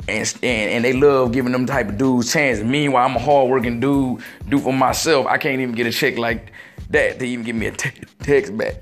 And, 0.07 0.33
and, 0.41 0.71
and 0.71 0.85
they 0.85 0.93
love 0.93 1.33
giving 1.33 1.51
them 1.51 1.65
type 1.65 1.89
of 1.89 1.97
dudes 1.97 2.31
chances. 2.31 2.63
Meanwhile, 2.63 3.05
I'm 3.05 3.15
a 3.15 3.19
hardworking 3.19 3.79
dude, 3.79 4.21
do 4.47 4.59
for 4.59 4.73
myself. 4.73 5.27
I 5.27 5.37
can't 5.37 5.59
even 5.59 5.75
get 5.75 5.85
a 5.85 5.91
check 5.91 6.17
like 6.17 6.51
that 6.89 7.19
to 7.19 7.25
even 7.25 7.43
give 7.43 7.55
me 7.55 7.67
a 7.67 7.71
t- 7.71 7.91
text 8.19 8.57
back. 8.57 8.75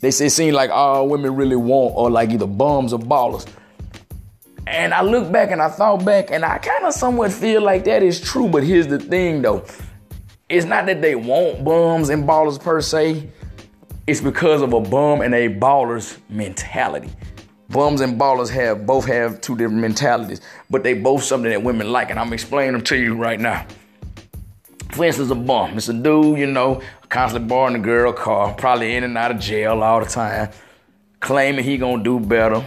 They 0.00 0.10
say 0.10 0.26
it 0.26 0.30
seems 0.30 0.54
like 0.54 0.70
all 0.70 1.08
women 1.08 1.34
really 1.34 1.56
want 1.56 1.96
are 1.96 2.10
like 2.10 2.30
either 2.30 2.46
bums 2.46 2.92
or 2.92 2.98
ballers. 2.98 3.46
And 4.66 4.92
I 4.92 5.02
look 5.02 5.32
back 5.32 5.50
and 5.50 5.62
I 5.62 5.68
thought 5.68 6.04
back 6.04 6.30
and 6.30 6.44
I 6.44 6.58
kind 6.58 6.84
of 6.84 6.92
somewhat 6.92 7.32
feel 7.32 7.62
like 7.62 7.84
that 7.84 8.02
is 8.02 8.20
true. 8.20 8.48
But 8.48 8.64
here's 8.64 8.88
the 8.88 8.98
thing 8.98 9.42
though. 9.42 9.64
It's 10.48 10.66
not 10.66 10.86
that 10.86 11.00
they 11.00 11.14
want 11.14 11.64
bums 11.64 12.10
and 12.10 12.24
ballers 12.24 12.62
per 12.62 12.80
se 12.80 13.28
it's 14.06 14.20
because 14.20 14.62
of 14.62 14.72
a 14.72 14.80
bum 14.80 15.20
and 15.20 15.34
a 15.34 15.48
baller's 15.48 16.18
mentality. 16.28 17.10
Bums 17.72 18.02
and 18.02 18.20
ballers 18.20 18.50
have 18.50 18.86
both 18.86 19.06
have 19.06 19.40
two 19.40 19.56
different 19.56 19.80
mentalities, 19.80 20.42
but 20.68 20.82
they 20.82 20.92
both 20.92 21.22
something 21.22 21.50
that 21.50 21.62
women 21.62 21.90
like, 21.90 22.10
and 22.10 22.18
I'm 22.18 22.34
explaining 22.34 22.74
them 22.74 22.82
to 22.84 22.96
you 22.96 23.14
right 23.14 23.40
now. 23.40 23.66
For 24.90 25.06
instance, 25.06 25.30
a 25.30 25.34
bum. 25.34 25.78
It's 25.78 25.88
a 25.88 25.94
dude, 25.94 26.38
you 26.38 26.46
know, 26.46 26.82
constantly 27.08 27.48
borrowing 27.48 27.76
a 27.76 27.78
girl 27.78 28.12
car, 28.12 28.52
probably 28.52 28.94
in 28.94 29.04
and 29.04 29.16
out 29.16 29.30
of 29.30 29.40
jail 29.40 29.82
all 29.82 30.00
the 30.00 30.06
time, 30.06 30.50
claiming 31.20 31.64
he 31.64 31.78
gonna 31.78 32.04
do 32.04 32.20
better, 32.20 32.62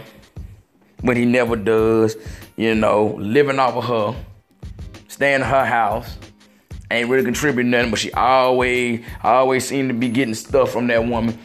but 1.04 1.16
he 1.16 1.24
never 1.24 1.54
does. 1.54 2.16
You 2.56 2.74
know, 2.74 3.14
living 3.16 3.60
off 3.60 3.74
of 3.74 3.84
her, 3.84 4.24
staying 5.06 5.36
in 5.36 5.46
her 5.46 5.64
house, 5.64 6.18
ain't 6.90 7.08
really 7.08 7.24
contributing 7.24 7.70
nothing, 7.70 7.90
but 7.90 8.00
she 8.00 8.12
always, 8.12 9.04
always 9.22 9.68
seem 9.68 9.86
to 9.86 9.94
be 9.94 10.08
getting 10.08 10.34
stuff 10.34 10.72
from 10.72 10.88
that 10.88 11.06
woman. 11.06 11.38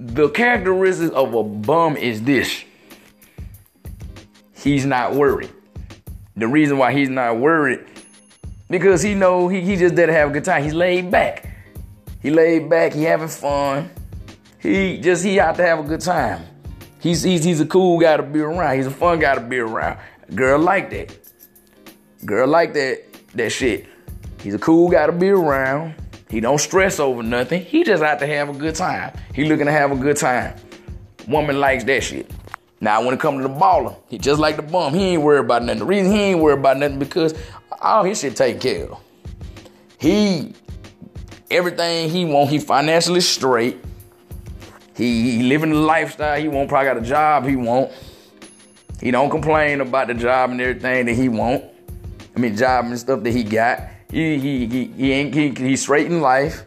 The 0.00 0.28
characteristics 0.30 1.12
of 1.12 1.34
a 1.34 1.44
bum 1.44 1.96
is 1.96 2.22
this. 2.22 2.64
He's 4.62 4.84
not 4.84 5.14
worried. 5.14 5.50
The 6.36 6.46
reason 6.46 6.78
why 6.78 6.92
he's 6.92 7.08
not 7.08 7.38
worried, 7.38 7.84
because 8.68 9.02
he 9.02 9.14
know 9.14 9.48
he, 9.48 9.60
he 9.62 9.76
just 9.76 9.94
there 9.94 10.06
to 10.06 10.12
have 10.12 10.30
a 10.30 10.32
good 10.32 10.44
time. 10.44 10.62
He's 10.62 10.74
laid 10.74 11.10
back. 11.10 11.48
He 12.20 12.30
laid 12.30 12.68
back, 12.68 12.92
he 12.92 13.04
having 13.04 13.28
fun. 13.28 13.90
He 14.58 14.98
just 14.98 15.24
he 15.24 15.40
out 15.40 15.56
to 15.56 15.62
have 15.62 15.78
a 15.78 15.82
good 15.82 16.00
time. 16.00 16.44
He's 17.00 17.22
he's 17.22 17.42
he's 17.42 17.60
a 17.60 17.66
cool 17.66 17.98
guy 17.98 18.18
to 18.18 18.22
be 18.22 18.40
around. 18.40 18.76
He's 18.76 18.86
a 18.86 18.90
fun 18.90 19.18
guy 19.18 19.34
to 19.34 19.40
be 19.40 19.58
around. 19.58 19.98
Girl 20.34 20.60
like 20.60 20.90
that. 20.90 21.16
Girl 22.26 22.46
like 22.46 22.74
that 22.74 23.02
that 23.34 23.50
shit. 23.50 23.86
He's 24.42 24.54
a 24.54 24.58
cool 24.58 24.90
guy 24.90 25.06
to 25.06 25.12
be 25.12 25.30
around. 25.30 25.94
He 26.28 26.40
don't 26.40 26.58
stress 26.58 27.00
over 27.00 27.22
nothing. 27.22 27.64
He 27.64 27.82
just 27.82 28.02
out 28.02 28.18
to 28.18 28.26
have 28.26 28.50
a 28.50 28.52
good 28.52 28.74
time. 28.74 29.14
He 29.34 29.44
looking 29.44 29.66
to 29.66 29.72
have 29.72 29.90
a 29.90 29.96
good 29.96 30.18
time. 30.18 30.54
Woman 31.26 31.58
likes 31.58 31.84
that 31.84 32.02
shit. 32.02 32.30
Now 32.80 33.04
when 33.04 33.12
it 33.12 33.20
comes 33.20 33.42
to 33.42 33.48
the 33.48 33.54
baller, 33.54 33.94
he 34.08 34.16
just 34.16 34.40
like 34.40 34.56
the 34.56 34.62
bum. 34.62 34.94
He 34.94 35.08
ain't 35.08 35.22
worried 35.22 35.44
about 35.44 35.62
nothing. 35.62 35.80
The 35.80 35.84
reason 35.84 36.12
he 36.12 36.20
ain't 36.20 36.40
worried 36.40 36.60
about 36.60 36.78
nothing 36.78 36.98
because 36.98 37.34
all 37.80 38.04
his 38.04 38.20
shit 38.20 38.36
taken 38.36 38.60
care 38.60 38.86
of. 38.86 39.00
He 39.98 40.54
everything 41.50 42.08
he 42.08 42.24
want, 42.24 42.48
he 42.48 42.58
financially 42.58 43.20
straight. 43.20 43.78
He, 44.96 45.38
he 45.38 45.42
living 45.42 45.70
the 45.70 45.76
lifestyle 45.76 46.40
he 46.40 46.48
want. 46.48 46.68
Probably 46.68 46.86
got 46.86 46.96
a 46.96 47.06
job 47.06 47.46
he 47.46 47.56
want. 47.56 47.90
He 49.00 49.10
don't 49.10 49.30
complain 49.30 49.80
about 49.80 50.08
the 50.08 50.14
job 50.14 50.50
and 50.50 50.60
everything 50.60 51.06
that 51.06 51.14
he 51.14 51.28
want. 51.28 51.64
I 52.36 52.38
mean, 52.38 52.56
job 52.56 52.86
and 52.86 52.98
stuff 52.98 53.22
that 53.22 53.30
he 53.30 53.42
got. 53.42 53.80
He 54.10 54.38
he 54.38 54.66
he 54.66 54.84
he 54.86 55.12
ain't 55.12 55.34
he, 55.34 55.50
he's 55.50 55.82
straight 55.82 56.06
in 56.06 56.20
life. 56.20 56.64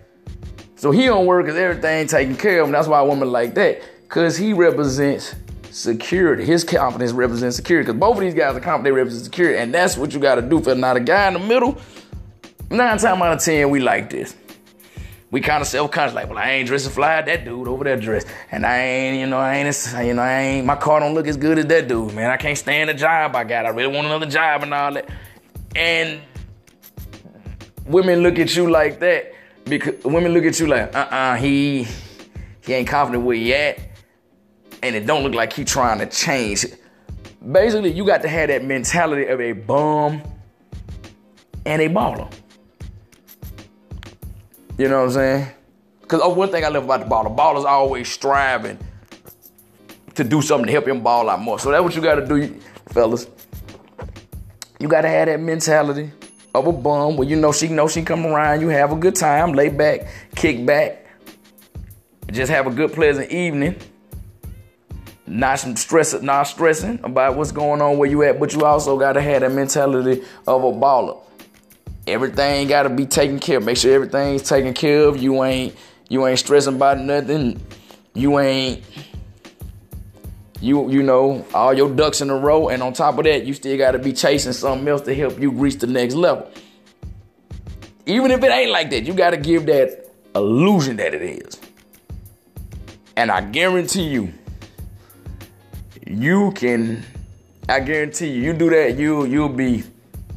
So 0.75 0.91
he 0.91 1.05
don't 1.05 1.25
work 1.25 1.45
cause 1.47 1.55
everything 1.55 2.07
taken 2.07 2.35
care 2.35 2.61
of 2.61 2.67
him. 2.67 2.71
That's 2.71 2.87
why 2.87 2.99
a 2.99 3.05
woman 3.05 3.31
like 3.31 3.55
that. 3.55 3.81
Cause 4.09 4.37
he 4.37 4.53
represents 4.53 5.33
security. 5.73 6.45
His 6.45 6.63
confidence 6.63 7.11
represents 7.11 7.55
security. 7.55 7.87
Cause 7.87 7.99
both 7.99 8.17
of 8.17 8.21
these 8.21 8.33
guys 8.33 8.55
are 8.55 8.59
confident 8.59 8.83
they 8.83 8.91
represent 8.91 9.25
security. 9.25 9.57
And 9.57 9.73
that's 9.73 9.97
what 9.97 10.13
you 10.13 10.19
gotta 10.19 10.41
do 10.41 10.61
for 10.61 10.75
not 10.75 10.97
a 10.97 10.99
guy 10.99 11.27
in 11.27 11.33
the 11.33 11.39
middle. 11.39 11.77
Nine 12.69 12.97
times 12.97 13.03
out 13.03 13.33
of 13.33 13.39
ten, 13.39 13.69
we 13.69 13.79
like 13.79 14.09
this. 14.09 14.35
We 15.31 15.41
kind 15.41 15.61
of 15.61 15.67
self-conscious, 15.67 16.13
like, 16.13 16.29
well, 16.29 16.37
I 16.37 16.51
ain't 16.51 16.67
dressing 16.67 16.91
fly, 16.91 17.19
that 17.23 17.43
dude 17.43 17.67
over 17.67 17.83
there 17.83 17.97
dressed. 17.97 18.27
And 18.51 18.67
I 18.67 18.77
ain't, 18.77 19.19
you 19.19 19.25
know, 19.25 19.39
I 19.39 19.55
ain't, 19.55 19.93
you 20.05 20.13
know, 20.13 20.21
I 20.21 20.41
ain't, 20.41 20.65
my 20.67 20.75
car 20.75 20.99
don't 20.99 21.15
look 21.15 21.25
as 21.25 21.37
good 21.37 21.57
as 21.57 21.65
that 21.65 21.87
dude, 21.87 22.13
man. 22.13 22.29
I 22.29 22.37
can't 22.37 22.57
stand 22.57 22.91
the 22.91 22.93
job 22.93 23.35
I 23.35 23.43
got. 23.43 23.65
I 23.65 23.69
really 23.69 23.91
want 23.91 24.05
another 24.05 24.27
job 24.27 24.61
and 24.61 24.71
all 24.71 24.93
that. 24.93 25.09
And 25.75 26.21
women 27.87 28.21
look 28.21 28.37
at 28.37 28.55
you 28.55 28.69
like 28.69 28.99
that 28.99 29.33
because 29.63 30.03
women 30.03 30.33
look 30.33 30.45
at 30.45 30.59
you 30.59 30.67
like, 30.67 30.95
uh-uh, 30.95 31.35
he 31.37 31.87
he 32.63 32.73
ain't 32.73 32.87
confident 32.87 33.25
where 33.25 33.35
he 33.35 33.55
at, 33.55 33.79
and 34.83 34.95
it 34.95 35.05
don't 35.05 35.23
look 35.23 35.33
like 35.33 35.53
he 35.53 35.63
trying 35.63 35.99
to 35.99 36.05
change. 36.05 36.65
Basically, 37.51 37.91
you 37.91 38.05
got 38.05 38.21
to 38.21 38.27
have 38.27 38.49
that 38.49 38.63
mentality 38.63 39.25
of 39.27 39.39
a 39.39 39.53
bum 39.53 40.21
and 41.65 41.81
a 41.81 41.89
baller. 41.89 42.31
You 44.77 44.89
know 44.89 44.99
what 44.99 45.05
I'm 45.05 45.11
saying? 45.11 45.47
Because 46.01 46.19
oh, 46.21 46.33
one 46.33 46.49
thing 46.49 46.65
I 46.65 46.67
love 46.67 46.83
about 46.83 46.99
the 46.99 47.05
baller, 47.05 47.35
baller's 47.35 47.65
always 47.65 48.09
striving 48.09 48.77
to 50.15 50.23
do 50.23 50.41
something 50.41 50.67
to 50.67 50.71
help 50.71 50.87
him 50.87 51.01
ball 51.01 51.29
out 51.29 51.39
more. 51.39 51.59
So 51.59 51.71
that's 51.71 51.83
what 51.83 51.95
you 51.95 52.01
got 52.01 52.15
to 52.15 52.25
do, 52.25 52.59
fellas. 52.89 53.27
You 54.79 54.87
got 54.87 55.01
to 55.01 55.09
have 55.09 55.27
that 55.27 55.39
mentality 55.39 56.11
of 56.53 56.67
a 56.67 56.71
bum 56.71 57.15
where 57.15 57.27
you 57.27 57.37
know 57.37 57.51
she 57.51 57.69
know 57.69 57.87
she 57.87 58.03
come 58.03 58.25
around, 58.25 58.61
you 58.61 58.67
have 58.67 58.91
a 58.91 58.95
good 58.95 59.15
time, 59.15 59.53
lay 59.53 59.69
back, 59.69 60.07
kick 60.35 60.65
back, 60.65 61.05
just 62.31 62.51
have 62.51 62.67
a 62.67 62.71
good 62.71 62.91
pleasant 62.91 63.31
evening. 63.31 63.75
Not 65.25 65.59
some 65.59 65.75
stress, 65.75 66.13
not 66.21 66.43
stressing 66.43 66.99
about 67.03 67.37
what's 67.37 67.51
going 67.51 67.81
on 67.81 67.97
where 67.97 68.09
you 68.09 68.23
at, 68.23 68.39
but 68.39 68.53
you 68.53 68.65
also 68.65 68.99
gotta 68.99 69.21
have 69.21 69.41
that 69.41 69.51
mentality 69.51 70.21
of 70.45 70.63
a 70.63 70.71
baller. 70.71 71.19
Everything 72.05 72.67
gotta 72.67 72.89
be 72.89 73.05
taken 73.05 73.39
care 73.39 73.57
of. 73.57 73.63
Make 73.63 73.77
sure 73.77 73.93
everything's 73.93 74.43
taken 74.43 74.73
care 74.73 75.07
of. 75.07 75.17
You 75.17 75.43
ain't 75.43 75.75
you 76.09 76.27
ain't 76.27 76.39
stressing 76.39 76.75
about 76.75 76.99
nothing. 76.99 77.61
You 78.13 78.37
ain't 78.39 78.83
you 80.59 80.89
you 80.89 81.03
know 81.03 81.45
all 81.53 81.73
your 81.73 81.89
ducks 81.89 82.19
in 82.19 82.29
a 82.29 82.35
row, 82.35 82.67
and 82.67 82.83
on 82.83 82.91
top 82.91 83.17
of 83.17 83.23
that, 83.23 83.45
you 83.45 83.53
still 83.53 83.77
got 83.77 83.91
to 83.91 83.99
be 83.99 84.11
chasing 84.11 84.53
something 84.53 84.87
else 84.87 85.01
to 85.01 85.15
help 85.15 85.39
you 85.39 85.51
reach 85.51 85.77
the 85.77 85.87
next 85.87 86.15
level. 86.15 86.51
Even 88.05 88.31
if 88.31 88.43
it 88.43 88.51
ain't 88.51 88.71
like 88.71 88.89
that, 88.89 89.05
you 89.05 89.13
got 89.13 89.29
to 89.29 89.37
give 89.37 89.65
that 89.67 90.09
illusion 90.35 90.97
that 90.97 91.13
it 91.13 91.21
is. 91.21 91.59
And 93.15 93.31
I 93.31 93.41
guarantee 93.41 94.09
you, 94.09 94.33
you 96.05 96.51
can. 96.51 97.03
I 97.69 97.79
guarantee 97.79 98.29
you, 98.29 98.41
you 98.41 98.53
do 98.53 98.69
that, 98.69 98.97
you 98.97 99.25
you'll 99.25 99.49
be 99.49 99.83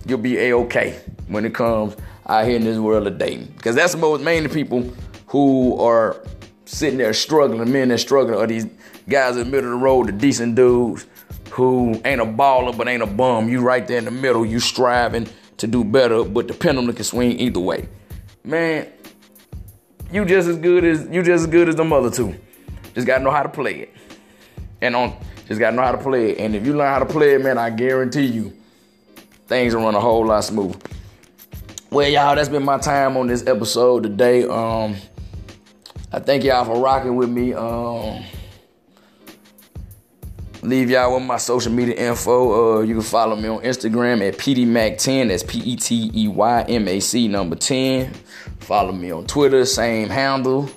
you'll 0.07 0.18
be 0.18 0.38
a 0.38 0.55
okay 0.55 1.00
when 1.26 1.44
it 1.44 1.55
comes 1.55 1.96
out 2.29 2.46
here 2.46 2.57
in 2.57 2.64
this 2.64 2.79
world 2.79 3.07
of 3.07 3.18
dating, 3.18 3.46
because 3.57 3.74
that's 3.74 3.92
the 3.92 3.98
most 3.98 4.22
mainly 4.22 4.48
people 4.48 4.88
who 5.26 5.79
are 5.81 6.22
sitting 6.64 6.98
there 6.98 7.12
struggling, 7.12 7.70
men 7.72 7.88
that 7.88 7.98
struggling, 7.98 8.38
are 8.38 8.46
these 8.46 8.66
guys 9.09 9.37
in 9.37 9.44
the 9.44 9.50
middle 9.50 9.72
of 9.72 9.79
the 9.79 9.85
road, 9.85 10.09
the 10.09 10.12
decent 10.12 10.55
dudes 10.55 11.07
who 11.50 12.00
ain't 12.05 12.20
a 12.20 12.24
baller 12.24 12.76
but 12.76 12.88
ain't 12.88 13.02
a 13.02 13.07
bum. 13.07 13.48
You 13.48 13.61
right 13.61 13.87
there 13.87 13.98
in 13.98 14.05
the 14.05 14.11
middle, 14.11 14.44
you 14.44 14.61
striving 14.61 15.29
to 15.57 15.66
do 15.66 15.83
better, 15.83 16.22
but 16.22 16.48
the 16.48 16.55
pendulum 16.55 16.94
can 16.94 17.05
swing 17.05 17.38
either 17.40 17.61
way. 17.61 17.88
Man, 18.44 18.88
you 20.12 20.24
just 20.24 20.48
as 20.48 20.59
good 20.59 20.85
as 20.85 21.09
you 21.11 21.22
just 21.22 21.42
as 21.42 21.46
good 21.46 21.68
as 21.68 21.74
the 21.74 21.85
other 21.85 22.11
two. 22.11 22.35
Just 22.94 23.07
gotta 23.07 23.24
know 23.24 23.31
how 23.31 23.42
to 23.42 23.48
play 23.48 23.81
it. 23.81 23.94
And 24.81 24.94
on 24.94 25.16
just 25.46 25.61
gotta 25.61 25.76
know 25.76 25.82
how 25.82 25.92
to 25.92 25.98
play 25.98 26.30
it. 26.30 26.38
And 26.38 26.54
if 26.54 26.66
you 26.66 26.76
learn 26.76 26.92
how 26.92 26.98
to 26.98 27.06
play 27.06 27.35
it, 27.35 27.42
man, 27.42 27.59
I 27.59 27.70
guarantee 27.70 28.26
you 28.26 28.52
things 29.46 29.74
will 29.74 29.85
run 29.85 29.94
a 29.94 30.00
whole 30.00 30.26
lot 30.26 30.44
smoother. 30.44 30.78
well, 31.90 32.09
y'all, 32.09 32.35
that's 32.35 32.48
been 32.48 32.64
my 32.64 32.78
time 32.78 33.16
on 33.16 33.28
this 33.28 33.46
episode 33.46 34.02
today. 34.02 34.44
Um, 34.44 34.96
I 36.12 36.18
thank 36.18 36.44
y'all 36.44 36.64
for 36.64 36.80
rocking 36.80 37.16
with 37.16 37.28
me. 37.28 37.54
Um, 37.54 38.24
leave 40.62 40.90
y'all 40.90 41.14
with 41.14 41.22
my 41.22 41.37
social 41.37 41.72
media 41.72 41.94
info. 41.94 42.78
Uh, 42.78 42.80
you 42.80 42.94
can 42.94 43.02
follow 43.02 43.37
me 43.37 43.48
on 43.48 43.62
Instagram 43.62 44.26
at 44.26 44.37
PeteYmac10. 44.37 45.28
That's 45.28 45.42
P 45.42 45.59
E 45.59 45.76
T 45.76 46.11
E 46.14 46.28
Y 46.28 46.62
M 46.68 46.88
A 46.88 47.00
C 47.00 47.28
number 47.28 47.56
10. 47.56 48.12
Follow 48.61 48.92
me 48.92 49.12
on 49.12 49.26
Twitter, 49.26 49.64
same 49.64 50.09
handle. 50.09 50.68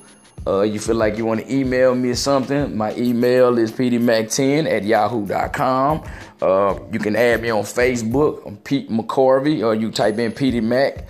Uh, 0.47 0.61
you 0.61 0.79
feel 0.79 0.95
like 0.95 1.17
you 1.17 1.25
want 1.25 1.41
to 1.41 1.53
email 1.53 1.93
me 1.93 2.09
or 2.09 2.15
something, 2.15 2.75
my 2.75 2.95
email 2.95 3.57
is 3.57 3.71
pdmac10 3.71 4.71
at 4.71 4.83
yahoo.com. 4.83 6.03
Uh, 6.41 6.79
you 6.91 6.99
can 6.99 7.15
add 7.15 7.41
me 7.41 7.49
on 7.49 7.63
Facebook. 7.63 8.45
I'm 8.45 8.57
Pete 8.57 8.89
McCorvey, 8.89 9.63
or 9.63 9.75
you 9.75 9.91
type 9.91 10.17
in 10.17 10.31
pdmac, 10.31 11.05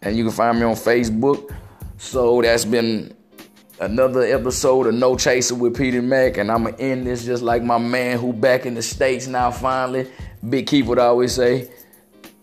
and 0.00 0.16
you 0.16 0.24
can 0.24 0.32
find 0.32 0.58
me 0.58 0.64
on 0.64 0.74
Facebook. 0.74 1.54
So 1.98 2.42
that's 2.42 2.64
been 2.64 3.14
another 3.82 4.22
episode 4.22 4.86
of 4.86 4.94
No 4.94 5.16
Chaser 5.16 5.54
with 5.54 5.76
Petey 5.76 6.00
Mac, 6.00 6.36
and 6.36 6.50
I'ma 6.50 6.70
end 6.78 7.06
this 7.06 7.24
just 7.24 7.42
like 7.42 7.62
my 7.62 7.78
man 7.78 8.18
who 8.18 8.32
back 8.32 8.64
in 8.64 8.74
the 8.74 8.82
states 8.82 9.26
now. 9.26 9.50
Finally, 9.50 10.10
Big 10.48 10.66
Keith 10.66 10.86
would 10.86 10.98
always 10.98 11.32
say, 11.32 11.70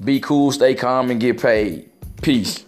"Be 0.04 0.20
cool, 0.20 0.52
stay 0.52 0.76
calm, 0.76 1.10
and 1.12 1.20
get 1.20 1.42
paid." 1.42 1.90
Peace. 2.22 2.66